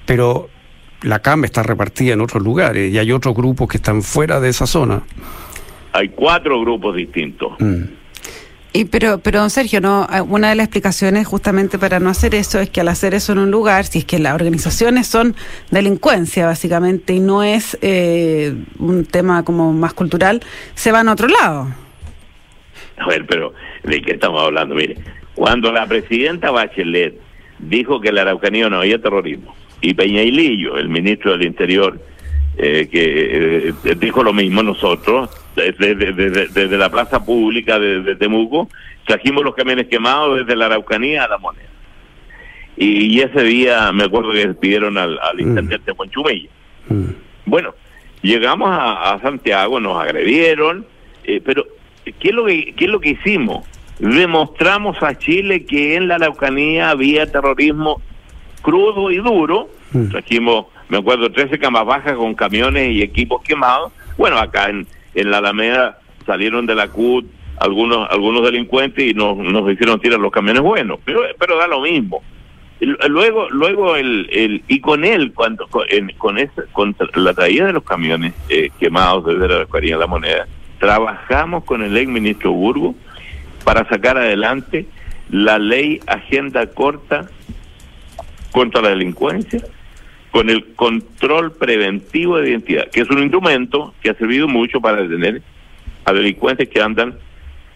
Pero 0.05 0.49
la 1.01 1.19
CAM 1.19 1.45
está 1.45 1.63
repartida 1.63 2.13
en 2.13 2.21
otros 2.21 2.43
lugares 2.43 2.91
y 2.91 2.97
hay 2.97 3.11
otros 3.11 3.35
grupos 3.35 3.67
que 3.67 3.77
están 3.77 4.01
fuera 4.01 4.39
de 4.39 4.49
esa 4.49 4.67
zona. 4.67 5.03
Hay 5.93 6.09
cuatro 6.09 6.59
grupos 6.59 6.95
distintos. 6.95 7.53
Mm. 7.59 7.83
Y 8.75 8.83
pero, 8.83 9.19
pero 9.19 9.39
don 9.39 9.49
Sergio, 9.49 9.79
no, 9.79 10.05
ah, 10.09 10.21
una 10.21 10.49
de 10.49 10.55
las 10.55 10.65
explicaciones 10.65 11.25
justamente 11.25 11.79
para 11.79 12.01
no 12.01 12.09
hacer 12.09 12.35
eso 12.35 12.59
es 12.59 12.69
que 12.69 12.81
al 12.81 12.89
hacer 12.89 13.13
eso 13.13 13.31
en 13.31 13.39
un 13.39 13.49
lugar, 13.49 13.85
si 13.85 13.99
es 13.99 14.05
que 14.05 14.19
las 14.19 14.35
organizaciones 14.35 15.07
son 15.07 15.33
delincuencia 15.71 16.45
básicamente 16.45 17.13
y 17.13 17.21
no 17.21 17.41
es 17.41 17.77
eh, 17.81 18.53
un 18.77 19.05
tema 19.05 19.45
como 19.45 19.71
más 19.71 19.93
cultural, 19.93 20.41
se 20.73 20.91
van 20.91 21.07
a 21.07 21.13
otro 21.13 21.29
lado. 21.29 21.69
A 22.97 23.07
ver, 23.07 23.25
pero 23.25 23.53
¿de 23.85 24.01
qué 24.01 24.11
estamos 24.11 24.43
hablando? 24.43 24.75
Mire, 24.75 24.97
cuando 25.35 25.71
la 25.71 25.87
presidenta 25.87 26.51
Bachelet 26.51 27.17
dijo 27.59 28.01
que 28.01 28.11
la 28.11 28.23
Araucanía 28.23 28.69
no 28.69 28.79
había 28.79 29.01
terrorismo 29.01 29.55
y 29.79 29.93
Peña 29.93 30.21
Lillo, 30.23 30.77
el 30.77 30.89
ministro 30.89 31.31
del 31.31 31.43
Interior, 31.47 31.97
eh, 32.57 32.89
que 32.91 33.69
eh, 33.69 33.95
dijo 33.95 34.21
lo 34.21 34.33
mismo 34.33 34.63
nosotros, 34.63 35.29
desde, 35.55 36.77
la 36.77 36.89
plaza 36.89 37.23
pública 37.23 37.79
de, 37.79 38.15
Temuco, 38.15 38.69
trajimos 39.05 39.43
los 39.43 39.55
camiones 39.55 39.87
quemados 39.87 40.39
desde 40.39 40.55
la 40.55 40.67
Araucanía 40.67 41.23
a 41.23 41.29
la 41.29 41.37
moneda. 41.37 41.69
Y, 42.77 43.19
ese 43.21 43.41
día 43.43 43.91
me 43.93 44.03
acuerdo 44.03 44.31
que 44.31 44.47
pidieron 44.55 44.97
al, 44.97 45.17
al 45.19 45.37
mm. 45.37 45.39
intendente 45.39 45.93
Monchumella. 45.93 46.49
Mm. 46.89 47.05
Bueno, 47.45 47.73
llegamos 48.21 48.69
a, 48.71 49.17
Santiago, 49.21 49.79
nos 49.79 50.01
agredieron, 50.01 50.85
eh, 51.23 51.41
pero 51.43 51.65
¿qué 52.03 52.29
es, 52.29 52.33
lo 52.33 52.45
que, 52.45 52.73
¿qué 52.75 52.85
es 52.85 52.91
lo 52.91 52.99
que 52.99 53.11
hicimos? 53.11 53.65
Demostramos 53.99 55.01
a 55.01 55.17
Chile 55.17 55.65
que 55.65 55.95
en 55.95 56.09
la 56.09 56.15
Araucanía 56.15 56.89
había 56.89 57.31
terrorismo 57.31 58.01
crudo 58.61 59.11
y 59.11 59.17
duro. 59.17 59.69
Mm. 59.91 60.09
Trajimos, 60.09 60.65
me 60.89 60.97
acuerdo, 60.97 61.31
13 61.31 61.59
camas 61.59 61.85
bajas 61.85 62.13
con 62.13 62.33
camiones 62.35 62.91
y 62.91 63.01
equipos 63.01 63.41
quemados. 63.43 63.93
Bueno, 64.17 64.37
acá 64.37 64.69
en, 64.69 64.87
en 65.15 65.31
la 65.31 65.37
Alameda 65.37 65.99
salieron 66.25 66.65
de 66.65 66.75
la 66.75 66.89
CUT 66.89 67.25
algunos 67.57 68.09
algunos 68.09 68.43
delincuentes 68.43 69.03
y 69.03 69.13
nos, 69.13 69.37
nos 69.37 69.71
hicieron 69.71 69.99
tirar 69.99 70.19
los 70.19 70.31
camiones 70.31 70.61
buenos, 70.61 70.99
pero, 71.05 71.21
pero 71.39 71.57
da 71.57 71.67
lo 71.67 71.81
mismo. 71.81 72.21
Luego, 72.81 73.49
luego 73.49 73.95
el, 73.95 74.27
el 74.31 74.63
y 74.67 74.81
con 74.81 75.05
él, 75.05 75.31
cuando 75.33 75.65
con, 75.67 75.85
con, 76.17 76.37
esa, 76.37 76.63
con 76.73 76.93
la 77.15 77.33
traída 77.33 77.67
de 77.67 77.73
los 77.73 77.83
camiones 77.83 78.33
eh, 78.49 78.69
quemados 78.77 79.25
desde 79.25 79.47
la 79.47 79.65
de 79.65 79.97
la 79.97 80.07
Moneda, 80.07 80.45
trabajamos 80.79 81.63
con 81.63 81.83
el 81.83 81.95
ex 81.95 82.09
ministro 82.09 82.51
Burgo 82.51 82.93
para 83.63 83.87
sacar 83.87 84.17
adelante 84.17 84.85
la 85.29 85.57
ley 85.57 86.01
Agenda 86.05 86.67
Corta 86.67 87.29
contra 88.51 88.81
la 88.81 88.89
delincuencia, 88.89 89.61
con 90.35 90.49
el 90.49 90.73
control 90.75 91.53
preventivo 91.53 92.37
de 92.39 92.49
identidad, 92.49 92.89
que 92.91 92.99
es 92.99 93.09
un 93.09 93.19
instrumento 93.19 93.93
que 94.01 94.09
ha 94.09 94.15
servido 94.15 94.49
mucho 94.49 94.81
para 94.81 95.01
detener 95.01 95.41
a 96.03 96.11
delincuentes 96.11 96.67
que 96.67 96.81
andan 96.81 97.17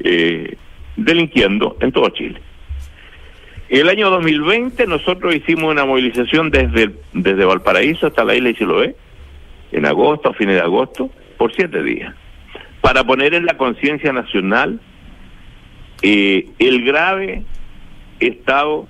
eh, 0.01 0.57
delinquiendo 0.97 1.77
en 1.79 1.93
todo 1.93 2.09
Chile. 2.09 2.41
El 3.69 3.87
año 3.87 4.09
2020 4.09 4.87
nosotros 4.87 5.33
hicimos 5.33 5.71
una 5.71 5.85
movilización 5.85 6.51
desde, 6.51 6.91
desde 7.13 7.45
Valparaíso 7.45 8.07
hasta 8.07 8.25
la 8.25 8.35
isla 8.35 8.49
de 8.49 8.55
Chiloé, 8.55 8.95
en 9.71 9.85
agosto, 9.85 10.27
a 10.27 10.33
fines 10.33 10.55
de 10.55 10.61
agosto, 10.61 11.09
por 11.37 11.55
siete 11.55 11.81
días, 11.81 12.13
para 12.81 13.05
poner 13.05 13.35
en 13.35 13.45
la 13.45 13.55
conciencia 13.55 14.11
nacional 14.11 14.81
eh, 16.01 16.45
el 16.59 16.83
grave 16.83 17.43
estado 18.19 18.89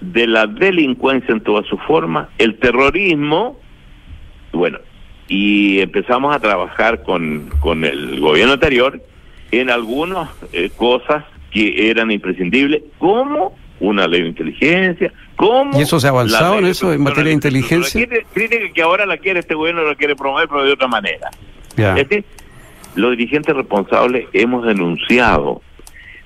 de 0.00 0.26
la 0.26 0.46
delincuencia 0.46 1.32
en 1.32 1.40
toda 1.40 1.62
su 1.64 1.76
forma, 1.78 2.28
el 2.38 2.58
terrorismo, 2.58 3.58
bueno, 4.52 4.78
y 5.28 5.80
empezamos 5.80 6.34
a 6.34 6.40
trabajar 6.40 7.02
con, 7.02 7.50
con 7.60 7.84
el 7.84 8.18
gobierno 8.20 8.54
anterior 8.54 9.00
en 9.52 9.70
algunas 9.70 10.30
eh, 10.52 10.70
cosas 10.76 11.24
que 11.50 11.90
eran 11.90 12.10
imprescindibles, 12.10 12.82
como 12.98 13.56
una 13.80 14.06
ley 14.06 14.22
de 14.22 14.28
inteligencia. 14.28 15.12
¿Cómo 15.36 15.78
¿Y 15.78 15.82
eso 15.82 15.98
se 15.98 16.06
ha 16.06 16.10
avanzado 16.10 16.58
en 16.58 16.66
eso, 16.66 16.92
en 16.92 17.02
materia 17.02 17.28
de 17.28 17.34
inteligencia? 17.34 18.06
Crítica 18.32 18.72
que 18.72 18.82
ahora 18.82 19.06
la 19.06 19.16
quiere 19.16 19.40
este 19.40 19.54
gobierno, 19.54 19.82
la 19.82 19.94
quiere 19.94 20.14
promover, 20.14 20.48
pero 20.48 20.64
de 20.64 20.72
otra 20.72 20.88
manera. 20.88 21.30
Este, 21.76 22.24
los 22.94 23.12
dirigentes 23.12 23.54
responsables 23.54 24.26
hemos 24.32 24.66
denunciado 24.66 25.62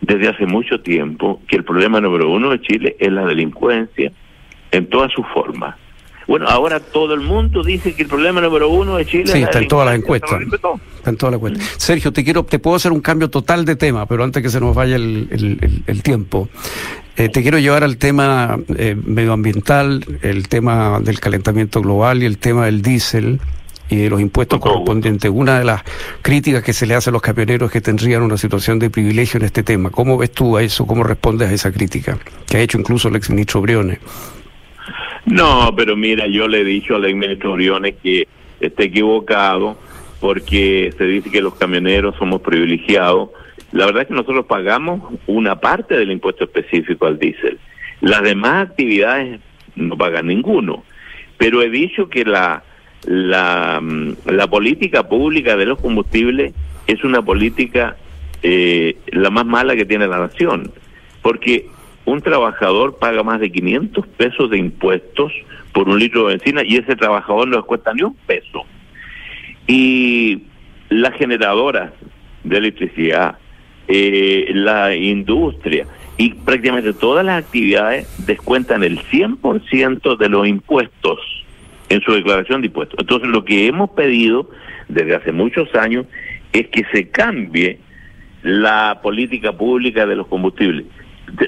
desde 0.04 0.28
hace 0.28 0.46
mucho 0.46 0.80
tiempo 0.80 1.40
que 1.48 1.56
el 1.56 1.64
problema 1.64 2.00
número 2.00 2.30
uno 2.30 2.50
de 2.50 2.60
Chile 2.60 2.96
es 2.98 3.12
la 3.12 3.24
delincuencia 3.24 4.12
en 4.70 4.86
todas 4.88 5.12
sus 5.12 5.26
formas. 5.32 5.76
Bueno, 6.26 6.46
ahora 6.48 6.80
todo 6.80 7.14
el 7.14 7.20
mundo 7.20 7.62
dice 7.62 7.94
que 7.94 8.02
el 8.02 8.08
problema 8.08 8.40
número 8.40 8.70
uno 8.70 8.96
de 8.96 9.04
Chile 9.04 9.26
sí, 9.26 9.42
está 9.42 9.58
en 9.58 9.68
todas 9.68 9.86
las 9.86 9.96
encuestas. 9.96 10.40
Está 10.40 11.10
en 11.10 11.16
todas 11.16 11.32
las 11.32 11.38
encuestas. 11.38 11.74
Sergio, 11.76 12.12
te 12.12 12.24
quiero, 12.24 12.44
te 12.44 12.58
puedo 12.58 12.76
hacer 12.76 12.92
un 12.92 13.00
cambio 13.00 13.28
total 13.28 13.64
de 13.64 13.76
tema, 13.76 14.06
pero 14.06 14.24
antes 14.24 14.42
que 14.42 14.48
se 14.48 14.58
nos 14.58 14.74
vaya 14.74 14.96
el, 14.96 15.82
el, 15.86 16.02
tiempo. 16.02 16.48
Eh, 17.16 17.28
te 17.28 17.42
quiero 17.42 17.58
llevar 17.58 17.84
al 17.84 17.98
tema 17.98 18.58
eh, 18.76 18.96
medioambiental, 19.04 20.04
el 20.22 20.48
tema 20.48 20.98
del 21.00 21.20
calentamiento 21.20 21.82
global 21.82 22.22
y 22.22 22.26
el 22.26 22.38
tema 22.38 22.64
del 22.66 22.80
diésel 22.80 23.40
y 23.88 23.96
de 23.96 24.10
los 24.10 24.20
impuestos 24.20 24.60
correspondientes. 24.60 25.30
Una 25.32 25.58
de 25.58 25.64
las 25.64 25.82
críticas 26.22 26.62
que 26.62 26.72
se 26.72 26.86
le 26.86 26.94
hace 26.94 27.10
a 27.10 27.12
los 27.12 27.22
camioneros 27.22 27.68
es 27.68 27.72
que 27.72 27.80
tendrían 27.80 28.22
una 28.22 28.36
situación 28.36 28.78
de 28.78 28.90
privilegio 28.90 29.38
en 29.38 29.46
este 29.46 29.62
tema. 29.62 29.90
¿Cómo 29.90 30.16
ves 30.18 30.32
tú 30.32 30.56
a 30.56 30.62
eso? 30.62 30.86
¿Cómo 30.86 31.02
respondes 31.02 31.50
a 31.50 31.52
esa 31.52 31.72
crítica 31.72 32.18
que 32.46 32.56
ha 32.56 32.60
hecho 32.60 32.78
incluso 32.78 33.08
el 33.08 33.16
exministro 33.16 33.60
Briones? 33.60 33.98
No, 35.26 35.74
pero 35.76 35.96
mira, 35.96 36.26
yo 36.26 36.48
le 36.48 36.60
he 36.60 36.64
dicho 36.64 36.96
al 36.96 37.04
exministro 37.04 37.54
Briones 37.54 37.94
que 38.02 38.28
está 38.60 38.84
equivocado 38.84 39.78
porque 40.20 40.92
se 40.96 41.04
dice 41.04 41.30
que 41.30 41.40
los 41.40 41.54
camioneros 41.54 42.16
somos 42.16 42.40
privilegiados 42.40 43.30
la 43.74 43.86
verdad 43.86 44.02
es 44.02 44.08
que 44.08 44.14
nosotros 44.14 44.46
pagamos 44.46 45.00
una 45.26 45.58
parte 45.58 45.96
del 45.96 46.12
impuesto 46.12 46.44
específico 46.44 47.06
al 47.06 47.18
diésel. 47.18 47.58
Las 48.00 48.22
demás 48.22 48.68
actividades 48.68 49.40
no 49.74 49.98
pagan 49.98 50.28
ninguno. 50.28 50.84
Pero 51.38 51.60
he 51.60 51.68
dicho 51.68 52.08
que 52.08 52.24
la, 52.24 52.62
la, 53.06 53.80
mm, 53.82 54.16
la 54.26 54.46
política 54.48 55.08
pública 55.08 55.56
de 55.56 55.66
los 55.66 55.80
combustibles 55.80 56.54
es 56.86 57.04
una 57.04 57.22
política 57.22 57.96
eh, 58.42 58.98
la 59.06 59.30
más 59.30 59.46
mala 59.46 59.74
que 59.74 59.86
tiene 59.86 60.06
la 60.06 60.18
nación. 60.18 60.70
Porque 61.22 61.66
un 62.04 62.20
trabajador 62.20 62.98
paga 62.98 63.22
más 63.22 63.40
de 63.40 63.50
500 63.50 64.06
pesos 64.06 64.50
de 64.50 64.58
impuestos 64.58 65.32
por 65.72 65.88
un 65.88 65.98
litro 65.98 66.26
de 66.26 66.34
benzina 66.34 66.62
y 66.62 66.76
ese 66.76 66.94
trabajador 66.94 67.48
no 67.48 67.56
le 67.56 67.62
cuesta 67.62 67.94
ni 67.94 68.02
un 68.02 68.14
peso. 68.14 68.64
Y 69.66 70.42
las 70.90 71.14
generadoras 71.14 71.92
de 72.44 72.58
electricidad, 72.58 73.38
eh, 73.88 74.50
la 74.52 74.94
industria 74.94 75.86
y 76.18 76.34
prácticamente 76.34 76.92
todas 76.92 77.24
las 77.24 77.42
actividades 77.42 78.06
descuentan 78.26 78.84
el 78.84 78.98
100% 78.98 80.16
de 80.16 80.28
los 80.28 80.46
impuestos 80.46 81.18
en 81.88 82.00
su 82.00 82.12
declaración 82.12 82.60
de 82.60 82.68
impuestos. 82.68 82.98
Entonces 82.98 83.28
lo 83.28 83.44
que 83.44 83.66
hemos 83.66 83.90
pedido 83.90 84.48
desde 84.88 85.16
hace 85.16 85.32
muchos 85.32 85.74
años 85.74 86.06
es 86.52 86.68
que 86.68 86.84
se 86.92 87.08
cambie 87.10 87.78
la 88.42 89.00
política 89.02 89.52
pública 89.52 90.06
de 90.06 90.16
los 90.16 90.26
combustibles. 90.26 90.86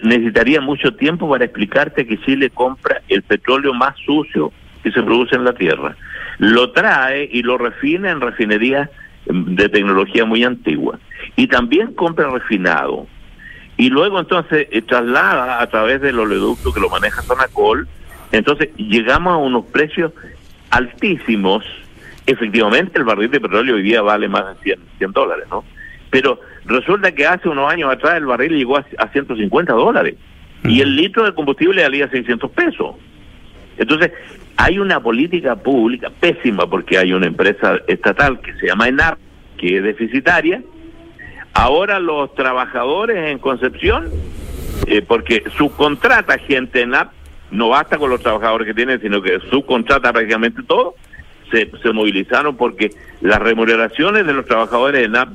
Necesitaría 0.02 0.60
mucho 0.60 0.94
tiempo 0.94 1.28
para 1.28 1.44
explicarte 1.44 2.06
que 2.06 2.18
Chile 2.20 2.50
compra 2.50 3.02
el 3.08 3.22
petróleo 3.22 3.74
más 3.74 3.94
sucio 4.04 4.52
que 4.82 4.90
se 4.90 5.02
produce 5.02 5.36
en 5.36 5.44
la 5.44 5.52
tierra. 5.52 5.96
Lo 6.38 6.72
trae 6.72 7.28
y 7.30 7.42
lo 7.42 7.58
refina 7.58 8.10
en 8.10 8.20
refinerías 8.20 8.88
de 9.26 9.68
tecnología 9.68 10.24
muy 10.24 10.44
antigua. 10.44 10.98
Y 11.36 11.48
también 11.48 11.92
compra 11.92 12.30
refinado. 12.30 13.06
Y 13.76 13.90
luego 13.90 14.18
entonces 14.18 14.68
eh, 14.70 14.82
traslada 14.82 15.60
a 15.60 15.66
través 15.66 16.00
del 16.00 16.18
oleoducto 16.18 16.72
que 16.72 16.80
lo 16.80 16.88
maneja 16.88 17.22
Sonacol. 17.22 17.86
Entonces 18.36 18.68
llegamos 18.76 19.32
a 19.32 19.36
unos 19.36 19.64
precios 19.66 20.12
altísimos. 20.70 21.64
Efectivamente 22.26 22.98
el 22.98 23.04
barril 23.04 23.30
de 23.30 23.40
petróleo 23.40 23.76
hoy 23.76 23.82
día 23.82 24.02
vale 24.02 24.28
más 24.28 24.60
de 24.62 24.78
100, 24.98 25.12
dólares, 25.12 25.46
¿no? 25.50 25.64
Pero 26.10 26.40
resulta 26.64 27.12
que 27.12 27.26
hace 27.26 27.48
unos 27.48 27.70
años 27.70 27.90
atrás 27.90 28.16
el 28.16 28.26
barril 28.26 28.52
llegó 28.52 28.76
a, 28.76 28.84
a 28.98 29.08
150 29.08 29.72
dólares. 29.72 30.16
Y 30.64 30.80
el 30.80 30.96
litro 30.96 31.24
de 31.24 31.34
combustible 31.34 31.82
valía 31.82 32.08
600 32.08 32.50
pesos. 32.50 32.96
Entonces, 33.78 34.12
hay 34.56 34.78
una 34.78 35.00
política 35.00 35.56
pública 35.56 36.10
pésima 36.10 36.68
porque 36.68 36.98
hay 36.98 37.12
una 37.12 37.26
empresa 37.26 37.78
estatal 37.86 38.40
que 38.40 38.54
se 38.54 38.66
llama 38.66 38.88
ENAP, 38.88 39.18
que 39.56 39.78
es 39.78 39.82
deficitaria. 39.82 40.62
Ahora 41.54 42.00
los 42.00 42.34
trabajadores 42.34 43.30
en 43.30 43.38
Concepción, 43.38 44.10
eh, 44.86 45.02
porque 45.02 45.44
subcontrata 45.56 46.38
gente 46.38 46.82
ENAP, 46.82 47.12
no 47.50 47.68
basta 47.68 47.98
con 47.98 48.10
los 48.10 48.20
trabajadores 48.20 48.66
que 48.66 48.74
tienen, 48.74 49.00
sino 49.00 49.22
que 49.22 49.38
subcontrata 49.50 50.12
prácticamente 50.12 50.62
todo, 50.62 50.94
se, 51.50 51.92
movilizaron 51.92 52.56
porque 52.56 52.90
las 53.20 53.38
remuneraciones 53.38 54.26
de 54.26 54.32
los 54.32 54.46
trabajadores 54.46 55.00
de 55.00 55.06
ENAP, 55.06 55.28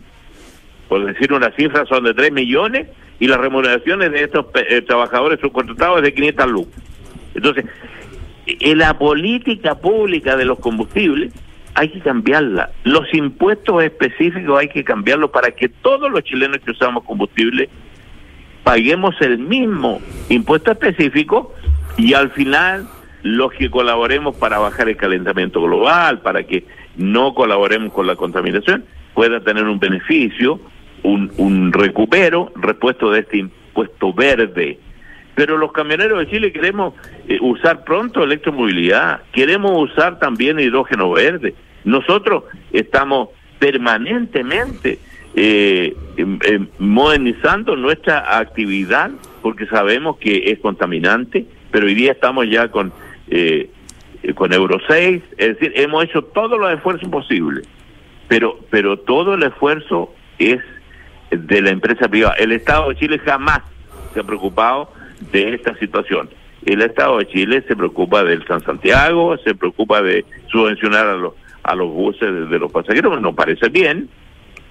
por 0.90 1.06
decir 1.06 1.32
una 1.32 1.52
cifra, 1.52 1.86
son 1.86 2.04
de 2.04 2.14
3 2.14 2.32
millones 2.32 2.88
y 3.20 3.28
las 3.28 3.40
remuneraciones 3.40 4.12
de 4.12 4.24
estos 4.24 4.48
eh, 4.56 4.82
trabajadores 4.82 5.40
subcontratados 5.40 5.98
es 5.98 6.04
de 6.04 6.14
500 6.14 6.52
lucas. 6.52 6.84
Entonces, 7.34 7.66
en 8.46 8.78
la 8.78 8.98
política 8.98 9.76
pública 9.76 10.36
de 10.36 10.46
los 10.46 10.60
combustibles 10.60 11.32
hay 11.76 11.90
que 11.90 12.02
cambiarla. 12.02 12.72
Los 12.84 13.14
impuestos 13.14 13.84
específicos 13.84 14.60
hay 14.60 14.68
que 14.68 14.84
cambiarlos 14.84 15.32
para 15.32 15.52
que 15.52 15.70
todos 15.70 16.12
los 16.12 16.24
chilenos 16.24 16.58
que 16.60 16.72
usamos 16.72 17.04
combustible 17.06 17.70
paguemos 18.64 19.16
el 19.22 19.38
mismo 19.38 20.02
impuesto 20.30 20.72
específico 20.72 21.54
y 21.98 22.14
al 22.14 22.32
final 22.32 22.88
los 23.24 23.52
que 23.54 23.70
colaboremos 23.70 24.36
para 24.36 24.60
bajar 24.60 24.90
el 24.90 24.98
calentamiento 24.98 25.62
global, 25.62 26.20
para 26.22 26.44
que 26.44 26.66
no 26.98 27.34
colaboremos 27.34 27.94
con 27.94 28.08
la 28.08 28.16
contaminación, 28.16 28.86
puedan 29.14 29.44
tener 29.44 29.66
un 29.66 29.80
beneficio, 29.80 30.60
un, 31.04 31.32
un 31.38 31.72
recupero 31.72 32.52
repuesto 32.56 33.12
de 33.12 33.22
este 33.22 33.38
impuesto 33.38 34.14
verde. 34.14 34.80
Pero 35.36 35.58
los 35.58 35.72
camioneros 35.72 36.20
de 36.20 36.30
Chile 36.30 36.52
queremos 36.52 36.94
eh, 37.28 37.38
usar 37.42 37.84
pronto 37.84 38.24
electromovilidad, 38.24 39.22
queremos 39.32 39.92
usar 39.92 40.20
también 40.20 40.60
hidrógeno 40.60 41.12
verde, 41.12 41.54
Nosotros 41.84 42.44
estamos 42.72 43.30
permanentemente 43.60 45.00
eh, 45.34 45.96
em, 46.18 46.40
em, 46.44 46.68
modernizando 46.80 47.76
nuestra 47.76 48.38
actividad 48.38 49.12
porque 49.42 49.66
sabemos 49.68 50.18
que 50.18 50.52
es 50.52 50.60
contaminante, 50.60 51.46
pero 51.72 51.86
hoy 51.86 51.96
día 51.96 52.12
estamos 52.12 52.48
ya 52.50 52.70
con, 52.70 52.94
eh, 53.30 53.70
con 54.36 54.54
Euro 54.54 54.80
6, 54.88 55.24
es 55.38 55.48
decir, 55.48 55.74
hemos 55.76 56.04
hecho 56.04 56.24
todos 56.24 56.60
los 56.60 56.72
esfuerzos 56.74 57.10
posibles, 57.10 57.68
pero, 58.28 58.60
pero 58.70 59.00
todo 59.00 59.34
el 59.34 59.44
esfuerzo 59.44 60.14
es 60.38 60.60
de 61.32 61.62
la 61.62 61.70
empresa 61.70 62.08
privada. 62.08 62.36
El 62.36 62.52
Estado 62.52 62.90
de 62.90 62.96
Chile 62.96 63.20
jamás 63.20 63.62
se 64.14 64.20
ha 64.20 64.24
preocupado 64.24 64.92
de 65.32 65.54
esta 65.54 65.76
situación. 65.78 66.30
El 66.66 66.82
Estado 66.82 67.18
de 67.18 67.28
Chile 67.28 67.64
se 67.68 67.76
preocupa 67.76 68.24
del 68.24 68.46
San 68.46 68.62
Santiago, 68.62 69.38
se 69.38 69.56
preocupa 69.56 70.02
de 70.02 70.26
subvencionar 70.52 71.08
a 71.08 71.16
los, 71.16 71.34
a 71.64 71.76
los 71.76 71.90
buses 71.90 72.50
de 72.50 72.60
los 72.60 72.72
pasajeros, 72.72 73.20
nos 73.22 73.34
parece 73.34 73.70
bien, 73.70 74.10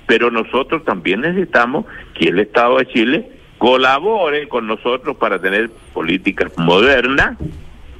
pero 0.07 0.31
nosotros 0.31 0.85
también 0.85 1.23
necesitamos 1.23 1.87
que 2.15 2.29
el 2.29 2.39
Estado 2.39 2.79
de 2.79 2.87
Chile 2.87 3.40
colabore 3.61 4.49
con 4.49 4.67
nosotros 4.67 5.19
para 5.19 5.39
tener 5.39 5.69
políticas 5.93 6.51
modernas, 6.57 7.37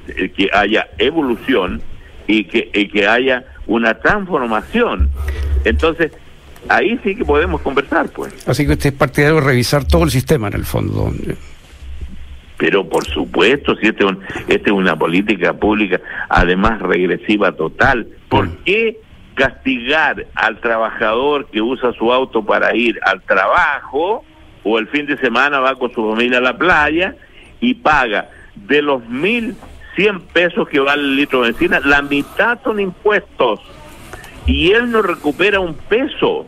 eh, 0.07 0.31
que 0.35 0.49
haya 0.51 0.87
evolución 0.97 1.83
y 2.25 2.45
que, 2.45 2.71
y 2.73 2.87
que 2.87 3.07
haya 3.07 3.45
una 3.67 3.93
transformación. 3.93 5.11
Entonces, 5.63 6.13
ahí 6.67 6.99
sí 7.03 7.15
que 7.15 7.23
podemos 7.23 7.61
conversar, 7.61 8.09
pues. 8.09 8.33
Así 8.47 8.65
que 8.65 8.71
usted 8.71 8.89
es 8.89 8.95
partidario 8.95 9.35
de 9.35 9.41
revisar 9.41 9.85
todo 9.85 10.03
el 10.03 10.09
sistema 10.09 10.47
en 10.47 10.55
el 10.55 10.65
fondo. 10.65 11.13
Pero 12.57 12.89
por 12.89 13.05
supuesto, 13.05 13.75
si 13.75 13.85
este, 13.85 14.03
este 14.47 14.71
es 14.71 14.75
una 14.75 14.97
política 14.97 15.53
pública, 15.53 16.01
además 16.27 16.81
regresiva 16.81 17.51
total, 17.51 18.07
¿por 18.29 18.47
mm. 18.47 18.57
qué 18.65 18.99
castigar 19.35 20.25
al 20.33 20.59
trabajador 20.59 21.45
que 21.51 21.61
usa 21.61 21.93
su 21.93 22.11
auto 22.11 22.43
para 22.43 22.75
ir 22.75 22.99
al 23.03 23.21
trabajo 23.21 24.25
o 24.63 24.79
el 24.79 24.87
fin 24.87 25.05
de 25.05 25.17
semana 25.17 25.59
va 25.59 25.75
con 25.75 25.93
su 25.93 26.09
familia 26.09 26.37
a 26.37 26.41
la 26.41 26.57
playa 26.57 27.15
y 27.59 27.75
paga 27.75 28.29
de 28.55 28.81
los 28.81 29.07
mil 29.07 29.55
cien 29.95 30.21
pesos 30.21 30.67
que 30.69 30.79
vale 30.79 31.03
el 31.03 31.15
litro 31.15 31.41
de 31.41 31.51
benzina, 31.51 31.79
la 31.81 32.01
mitad 32.01 32.59
son 32.63 32.79
impuestos 32.79 33.59
y 34.45 34.71
él 34.71 34.91
no 34.91 35.01
recupera 35.01 35.59
un 35.59 35.73
peso. 35.73 36.47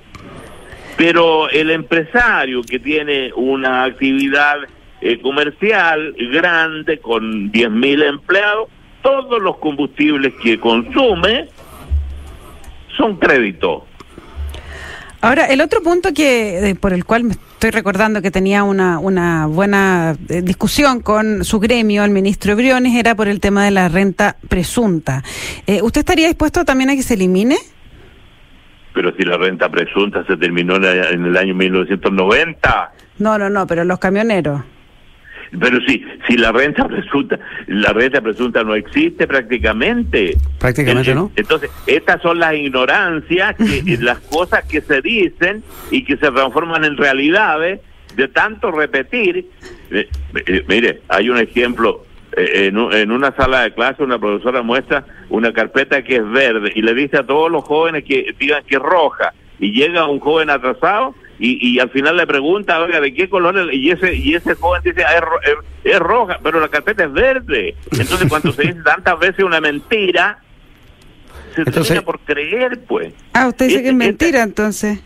Pero 0.98 1.50
el 1.50 1.72
empresario 1.72 2.62
que 2.62 2.80
tiene 2.80 3.32
una 3.36 3.84
actividad 3.84 4.58
eh, 5.02 5.20
comercial 5.22 6.16
grande 6.32 7.00
con 7.00 7.52
10.000 7.52 8.04
empleados, 8.04 8.70
todos 9.02 9.42
los 9.42 9.58
combustibles 9.58 10.34
que 10.42 10.60
consume 10.60 11.48
son 12.96 13.18
créditos. 13.18 13.84
Ahora, 15.22 15.46
el 15.46 15.62
otro 15.62 15.82
punto 15.82 16.14
que 16.14 16.76
por 16.80 16.94
el 16.94 17.06
cual 17.06 17.24
estoy 17.64 17.80
recordando 17.80 18.22
que 18.22 18.30
tenía 18.30 18.64
una, 18.64 19.00
una 19.00 19.48
buena 19.48 20.18
eh, 20.28 20.42
discusión 20.42 21.00
con 21.00 21.46
su 21.46 21.62
gremio, 21.62 22.04
el 22.04 22.12
ministro 22.12 22.58
Briones, 22.58 22.94
era 22.94 23.16
por 23.16 23.30
el 23.30 23.40
tema 23.40 23.64
de 23.64 23.72
la 23.72 23.88
renta 23.88 24.36
presunta. 24.50 25.24
¿Usted 25.82 26.00
estaría 26.00 26.28
dispuesto 26.28 26.66
también 26.66 26.90
a 26.90 26.96
que 26.96 27.04
se 27.04 27.14
elimine? 27.14 27.56
pero 28.94 29.16
si 29.16 29.24
la 29.24 29.38
renta 29.38 29.70
presunta 29.70 30.26
se 30.28 30.38
terminó 30.38 30.76
en 30.76 31.26
el 31.26 31.38
año 31.38 31.56
1990. 31.56 32.92
No, 33.20 33.38
no, 33.38 33.50
no, 33.50 33.66
pero 33.66 33.86
los 33.86 33.98
camioneros. 33.98 34.62
Pero 35.60 35.80
sí, 35.88 36.04
si 36.28 36.38
la 36.38 36.52
renta 36.52 36.88
presunta, 36.88 37.40
la 37.68 37.94
renta 37.94 38.22
presunta 38.22 38.64
no 38.64 38.76
existe 38.76 39.28
prácticamente. 39.28 40.36
Prácticamente 40.60 41.14
no. 41.14 41.32
Entonces, 41.36 41.70
estas 41.86 42.22
son 42.22 42.40
las 42.40 42.56
ignorancias, 42.56 43.56
que, 43.56 43.98
las 44.02 44.20
cosas 44.20 44.66
que 44.66 44.82
se 44.82 45.02
dicen 45.02 45.64
y 45.92 46.04
que 46.04 46.18
se 46.18 46.32
transforman 46.32 46.86
en 46.86 46.98
realidades 46.98 47.82
de 48.16 48.28
tanto 48.28 48.72
repetir. 48.72 49.48
Eh, 49.92 50.08
eh, 50.46 50.64
mire, 50.68 51.02
hay 51.08 51.30
un 51.30 51.38
ejemplo 51.38 52.04
eh, 52.36 52.72
en, 52.72 53.12
una 53.12 53.36
sala 53.36 53.62
de 53.62 53.74
clase 53.74 54.02
una 54.02 54.18
profesora 54.18 54.64
muestra 54.64 55.06
una 55.30 55.54
carpeta 55.54 56.02
que 56.04 56.16
es 56.16 56.32
verde 56.32 56.72
y 56.74 56.82
le 56.82 56.94
dice 56.96 57.18
a 57.18 57.24
todos 57.24 57.52
los 57.52 57.64
jóvenes 57.64 58.04
que 58.06 58.34
digan 58.40 58.64
que 58.66 58.76
es 58.76 58.82
roja 58.82 59.34
y 59.60 59.72
llega 59.72 60.08
un 60.08 60.20
joven 60.20 60.50
atrasado 60.50 61.14
y, 61.46 61.74
y 61.74 61.80
al 61.80 61.90
final 61.90 62.16
le 62.16 62.26
pregunta, 62.26 62.82
oiga, 62.82 63.02
¿de 63.02 63.14
qué 63.14 63.28
color 63.28 63.58
es? 63.58 63.74
Y 63.74 63.92
ese, 63.92 64.16
y 64.16 64.34
ese 64.34 64.56
joven 64.56 64.82
dice, 64.82 65.04
ah, 65.04 65.22
es, 65.84 66.00
roja, 66.00 66.40
pero 66.42 66.62
la 66.62 66.70
carpeta 66.70 67.04
es 67.04 67.12
verde. 67.12 67.76
Entonces 67.92 68.30
cuando 68.30 68.54
se 68.54 68.62
dice 68.62 68.80
tantas 68.82 69.20
veces 69.20 69.44
una 69.44 69.60
mentira, 69.60 70.40
se 71.54 71.64
entonces, 71.64 72.02
por 72.02 72.22
creer, 72.22 72.86
pues. 72.88 73.14
Ah, 73.34 73.50
usted 73.50 73.68
dice 73.68 73.84
que 73.84 73.90
es 73.90 73.94
mentira, 73.94 74.42
entonces. 74.42 75.04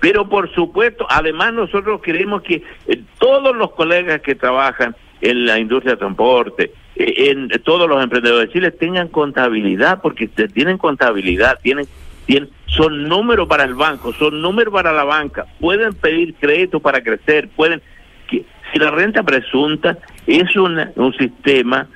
Pero 0.00 0.28
por 0.28 0.52
supuesto, 0.52 1.06
además 1.08 1.54
nosotros 1.54 2.02
queremos 2.02 2.42
que 2.42 2.64
eh, 2.88 3.02
todos 3.20 3.56
los 3.56 3.70
colegas 3.70 4.20
que 4.22 4.34
trabajan 4.34 4.96
en 5.20 5.46
la 5.46 5.60
industria 5.60 5.92
de 5.92 5.98
transporte, 5.98 6.72
eh, 6.96 7.30
en 7.30 7.48
todos 7.62 7.88
los 7.88 8.02
emprendedores 8.02 8.48
de 8.48 8.52
Chile 8.52 8.70
tengan 8.72 9.06
contabilidad, 9.06 10.02
porque 10.02 10.26
tienen 10.26 10.78
contabilidad, 10.78 11.60
tienen, 11.62 11.86
tienen, 12.26 12.50
son 12.66 13.08
números 13.08 13.48
para 13.48 13.64
el 13.64 13.74
banco, 13.74 14.12
son 14.12 14.42
números 14.42 14.72
para 14.72 14.92
la 14.92 15.04
banca, 15.04 15.46
pueden 15.60 15.94
pedir 15.94 16.34
crédito 16.34 16.80
para 16.80 17.02
crecer, 17.02 17.48
pueden, 17.56 17.80
que, 18.28 18.44
si 18.72 18.78
la 18.78 18.90
renta 18.90 19.22
presunta 19.22 19.98
es 20.26 20.54
una, 20.56 20.92
un 20.96 21.14
sistema 21.16 21.88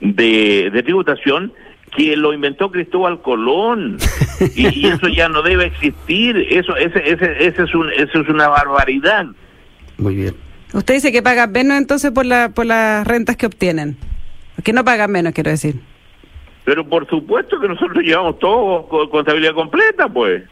de, 0.00 0.70
de 0.72 0.82
tributación 0.82 1.52
que 1.96 2.16
lo 2.16 2.34
inventó 2.34 2.70
Cristóbal 2.70 3.22
Colón 3.22 3.96
y, 4.54 4.86
eso 4.86 5.08
ya 5.08 5.28
no 5.28 5.42
debe 5.42 5.66
existir, 5.66 6.36
eso 6.50 6.76
ese, 6.76 7.10
ese, 7.10 7.46
ese 7.46 7.62
es 7.62 7.74
un, 7.74 7.90
eso 7.92 8.20
es 8.20 8.28
una 8.28 8.48
barbaridad. 8.48 9.26
Muy 9.96 10.14
bien. 10.14 10.34
Usted 10.74 10.94
dice 10.94 11.12
que 11.12 11.22
paga 11.22 11.46
menos 11.46 11.78
entonces 11.78 12.10
por, 12.10 12.26
la, 12.26 12.50
por 12.50 12.66
las 12.66 13.06
rentas 13.06 13.36
que 13.36 13.46
obtienen. 13.46 13.96
Que 14.62 14.72
no 14.72 14.84
pagan 14.84 15.10
menos, 15.10 15.32
quiero 15.32 15.50
decir. 15.50 15.76
Pero 16.66 16.86
por 16.86 17.08
supuesto 17.08 17.60
que 17.60 17.68
nosotros 17.68 18.02
llevamos 18.02 18.40
todo 18.40 18.88
con 18.88 19.08
contabilidad 19.08 19.54
completa, 19.54 20.08
pues. 20.08 20.42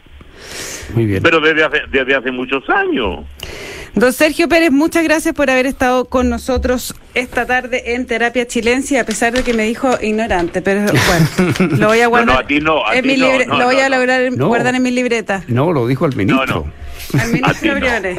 Muy 0.94 1.07
bien. 1.07 1.20
Pero 1.20 1.40
desde 1.40 1.64
hace, 1.64 1.79
desde 1.90 2.14
hace 2.14 2.31
muchos 2.31 2.62
años. 2.70 3.24
Don 3.94 4.12
Sergio 4.12 4.48
Pérez, 4.48 4.70
muchas 4.70 5.03
gracias 5.03 5.35
por 5.35 5.50
haber 5.50 5.66
estado 5.66 6.05
con 6.05 6.29
nosotros 6.29 6.94
esta 7.14 7.46
tarde 7.46 7.94
en 7.94 8.07
Terapia 8.07 8.46
Chilencia, 8.46 9.00
a 9.00 9.05
pesar 9.05 9.33
de 9.33 9.42
que 9.42 9.55
me 9.55 9.64
dijo 9.64 9.90
ignorante, 10.00 10.62
pero 10.62 10.83
bueno, 10.83 11.77
lo 11.79 11.88
voy 11.88 12.00
a 12.00 12.07
guardar. 12.07 12.35
No, 12.35 12.40
a 12.40 12.46
ti 12.46 12.61
no, 12.61 12.92
en 12.92 13.07
mi 13.07 13.16
lo 13.16 13.64
voy 13.64 13.81
a 13.81 13.88
lograr 13.88 14.31
guardar 14.37 14.77
en 14.77 14.83
mi 14.83 14.92
libreta. 14.92 15.42
No, 15.48 15.72
lo 15.72 15.87
dijo 15.88 16.07
el 16.07 16.14
ministro. 16.14 16.66
Al 17.21 17.33
ministro 17.33 17.75
Briones. 17.75 18.19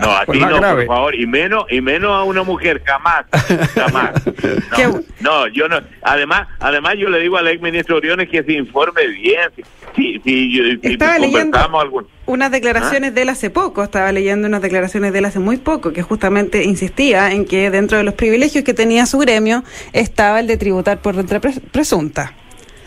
No. 0.00 0.10
a 0.16 0.26
ti 0.26 0.38
no, 0.38 0.60
por 0.60 0.86
favor, 0.86 1.14
y 1.14 1.26
menos, 1.26 1.64
y 1.70 1.80
menos 1.80 2.12
a 2.12 2.22
una 2.24 2.42
mujer, 2.42 2.82
jamás, 2.84 3.24
jamás. 3.74 4.12
No, 5.20 5.46
yo 5.48 5.68
no. 5.68 5.78
Además, 6.02 6.48
además 6.60 6.94
yo 6.98 7.10
le 7.10 7.20
digo 7.20 7.36
al 7.36 7.46
ex 7.48 7.60
ministro 7.60 8.00
Briones 8.00 8.28
que 8.30 8.42
se 8.42 8.52
informe 8.52 9.06
bien. 9.08 9.50
Si, 9.94 10.18
si, 10.24 10.78
Estaba 10.82 11.18
leyendo 11.18 11.58
unas 12.26 12.50
declaraciones 12.50 13.10
¿Ah? 13.10 13.14
de 13.14 13.22
él 13.22 13.28
hace 13.28 13.50
poco, 13.50 13.82
estaba 13.82 14.12
leyendo 14.12 14.48
unas 14.48 14.62
declaraciones 14.62 15.12
de 15.12 15.18
él 15.18 15.24
hace 15.24 15.40
muy 15.40 15.58
poco, 15.58 15.92
que 15.92 16.02
justamente 16.02 16.64
insistía 16.64 17.32
en 17.32 17.44
que 17.44 17.70
dentro 17.70 17.98
de 17.98 18.04
los 18.04 18.14
privilegios 18.14 18.64
que 18.64 18.72
tenía 18.72 19.04
su 19.06 19.18
gremio 19.18 19.64
estaba 19.92 20.40
el 20.40 20.46
de 20.46 20.56
tributar 20.56 21.02
por 21.02 21.16
renta 21.16 21.40
presunta. 21.40 22.32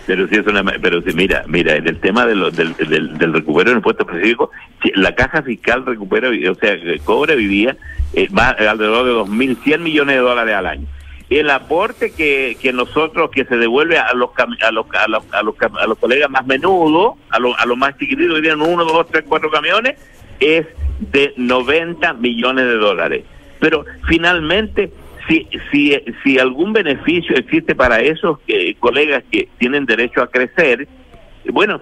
Pero 0.05 0.27
si 0.27 0.35
es 0.35 0.45
una, 0.45 0.63
pero 0.63 1.01
si 1.01 1.13
mira, 1.13 1.43
mira, 1.47 1.75
en 1.75 1.87
el 1.87 1.99
tema 1.99 2.25
de 2.25 2.35
del, 2.51 2.75
del, 2.75 3.17
del, 3.17 3.33
recupero 3.33 3.69
del 3.69 3.77
impuesto 3.77 4.03
específico, 4.03 4.51
la 4.95 5.15
caja 5.15 5.41
fiscal 5.43 5.85
recupera, 5.85 6.29
o 6.29 6.55
sea, 6.55 6.77
cobra 7.05 7.35
vivía 7.35 7.77
eh, 8.13 8.27
alrededor 8.35 9.05
de 9.05 9.33
2.100 9.33 9.79
millones 9.79 10.15
de 10.15 10.21
dólares 10.21 10.55
al 10.55 10.67
año. 10.67 10.87
El 11.29 11.49
aporte 11.49 12.11
que, 12.11 12.57
que 12.61 12.73
nosotros, 12.73 13.31
que 13.31 13.45
se 13.45 13.55
devuelve 13.57 13.97
a 13.97 14.13
los, 14.13 14.31
a 14.37 14.71
los, 14.71 14.85
a 14.93 15.07
los, 15.07 15.23
a 15.33 15.41
los, 15.41 15.55
a 15.61 15.87
los 15.87 15.97
colegas 15.97 16.29
más 16.29 16.45
menudos, 16.45 17.17
a 17.29 17.39
los, 17.39 17.57
a 17.57 17.65
los 17.65 17.77
más 17.77 17.97
chiquititos 17.97 18.35
que 18.35 18.41
tienen 18.41 18.61
uno, 18.61 18.83
dos, 18.83 19.07
tres, 19.09 19.23
cuatro 19.27 19.49
camiones, 19.49 19.95
es 20.39 20.67
de 20.99 21.33
90 21.37 22.13
millones 22.13 22.65
de 22.65 22.75
dólares. 22.75 23.23
Pero 23.59 23.85
finalmente 24.07 24.91
si, 25.27 25.47
si, 25.71 25.95
si 26.23 26.39
algún 26.39 26.73
beneficio 26.73 27.35
existe 27.35 27.75
para 27.75 27.99
esos 27.99 28.39
eh, 28.47 28.75
colegas 28.79 29.23
que 29.31 29.47
tienen 29.57 29.85
derecho 29.85 30.21
a 30.21 30.27
crecer, 30.27 30.87
bueno, 31.51 31.81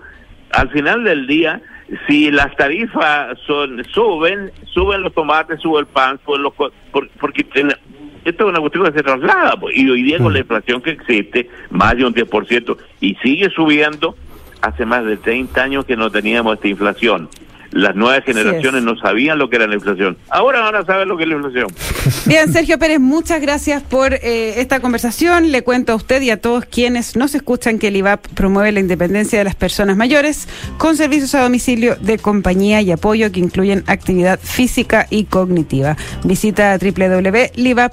al 0.51 0.69
final 0.69 1.03
del 1.03 1.27
día, 1.27 1.61
si 2.07 2.31
las 2.31 2.55
tarifas 2.55 3.37
son, 3.45 3.83
suben, 3.85 4.51
suben 4.73 5.01
los 5.01 5.13
tomates, 5.13 5.59
sube 5.59 5.79
el 5.79 5.85
pan, 5.87 6.19
suben 6.25 6.43
los, 6.43 6.53
porque 6.53 7.45
esto 8.25 8.43
es 8.43 8.49
una 8.49 8.59
cuestión 8.59 8.85
que 8.85 8.97
se 8.97 9.03
traslada, 9.03 9.55
pues, 9.59 9.75
y 9.77 9.89
hoy 9.89 10.03
día 10.03 10.17
con 10.19 10.33
la 10.33 10.39
inflación 10.39 10.81
que 10.81 10.91
existe, 10.91 11.49
más 11.69 11.97
de 11.97 12.05
un 12.05 12.13
10%, 12.13 12.77
y 12.99 13.15
sigue 13.15 13.49
subiendo, 13.49 14.15
hace 14.61 14.85
más 14.85 15.05
de 15.05 15.17
30 15.17 15.63
años 15.63 15.85
que 15.85 15.95
no 15.95 16.09
teníamos 16.11 16.55
esta 16.55 16.67
inflación. 16.67 17.29
Las 17.71 17.95
nuevas 17.95 18.23
generaciones 18.25 18.83
no 18.83 18.97
sabían 18.97 19.39
lo 19.39 19.49
que 19.49 19.55
era 19.55 19.67
la 19.67 19.75
inflación. 19.75 20.17
Ahora 20.29 20.61
van 20.61 20.75
a 20.75 20.85
saber 20.85 21.07
lo 21.07 21.17
que 21.17 21.23
es 21.23 21.29
la 21.29 21.35
inflación. 21.35 21.67
Bien, 22.25 22.51
Sergio 22.51 22.77
Pérez, 22.77 22.99
muchas 22.99 23.41
gracias 23.41 23.81
por 23.81 24.13
eh, 24.13 24.59
esta 24.59 24.79
conversación. 24.81 25.51
Le 25.51 25.63
cuento 25.63 25.93
a 25.93 25.95
usted 25.95 26.21
y 26.21 26.29
a 26.31 26.41
todos 26.41 26.65
quienes 26.65 27.15
nos 27.15 27.33
escuchan 27.33 27.79
que 27.79 27.87
el 27.87 27.95
IVAP 27.97 28.27
promueve 28.33 28.71
la 28.71 28.81
independencia 28.81 29.39
de 29.39 29.45
las 29.45 29.55
personas 29.55 29.95
mayores 29.97 30.47
con 30.77 30.97
servicios 30.97 31.33
a 31.35 31.41
domicilio 31.41 31.95
de 31.95 32.17
compañía 32.17 32.81
y 32.81 32.91
apoyo 32.91 33.31
que 33.31 33.39
incluyen 33.39 33.83
actividad 33.87 34.39
física 34.39 35.07
y 35.09 35.23
cognitiva. 35.25 35.95
Visita 36.23 36.77
www.livap.cl. 36.77 37.91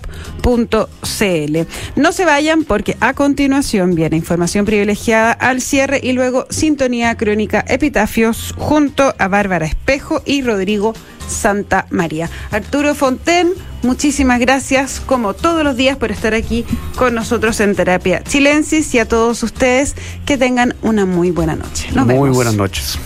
No 1.97 2.13
se 2.13 2.25
vayan 2.25 2.65
porque 2.65 2.97
a 3.01 3.15
continuación 3.15 3.95
viene 3.95 4.17
información 4.17 4.65
privilegiada 4.65 5.33
al 5.33 5.61
cierre 5.61 6.01
y 6.03 6.13
luego 6.13 6.47
sintonía 6.51 7.17
crónica 7.17 7.65
epitafios 7.69 8.55
junto 8.57 9.15
a 9.19 9.29
Bárbara 9.29 9.68
Espejo 9.69 10.23
y 10.25 10.43
Rodrigo 10.43 10.95
Santa 11.29 11.87
María. 11.91 12.31
Arturo 12.51 12.95
Fonten, 12.95 13.53
muchísimas 13.83 14.41
gracias 14.41 15.01
como 15.01 15.35
todos 15.35 15.63
los 15.63 15.77
días 15.77 15.97
por 15.97 16.11
estar 16.11 16.35
aquí 16.35 16.65
con 16.97 17.15
nosotros 17.15 17.61
en 17.61 17.75
Terapia 17.75 18.23
Chilensis 18.25 18.95
y 18.95 18.99
a 18.99 19.07
todos 19.07 19.43
ustedes 19.43 19.95
que 20.27 20.37
tengan 20.37 20.75
una 20.83 21.07
muy 21.07 21.31
buena 21.31 21.55
noche. 21.55 21.89
muy 21.93 22.31
buenas 22.31 22.55
noches. 22.55 22.99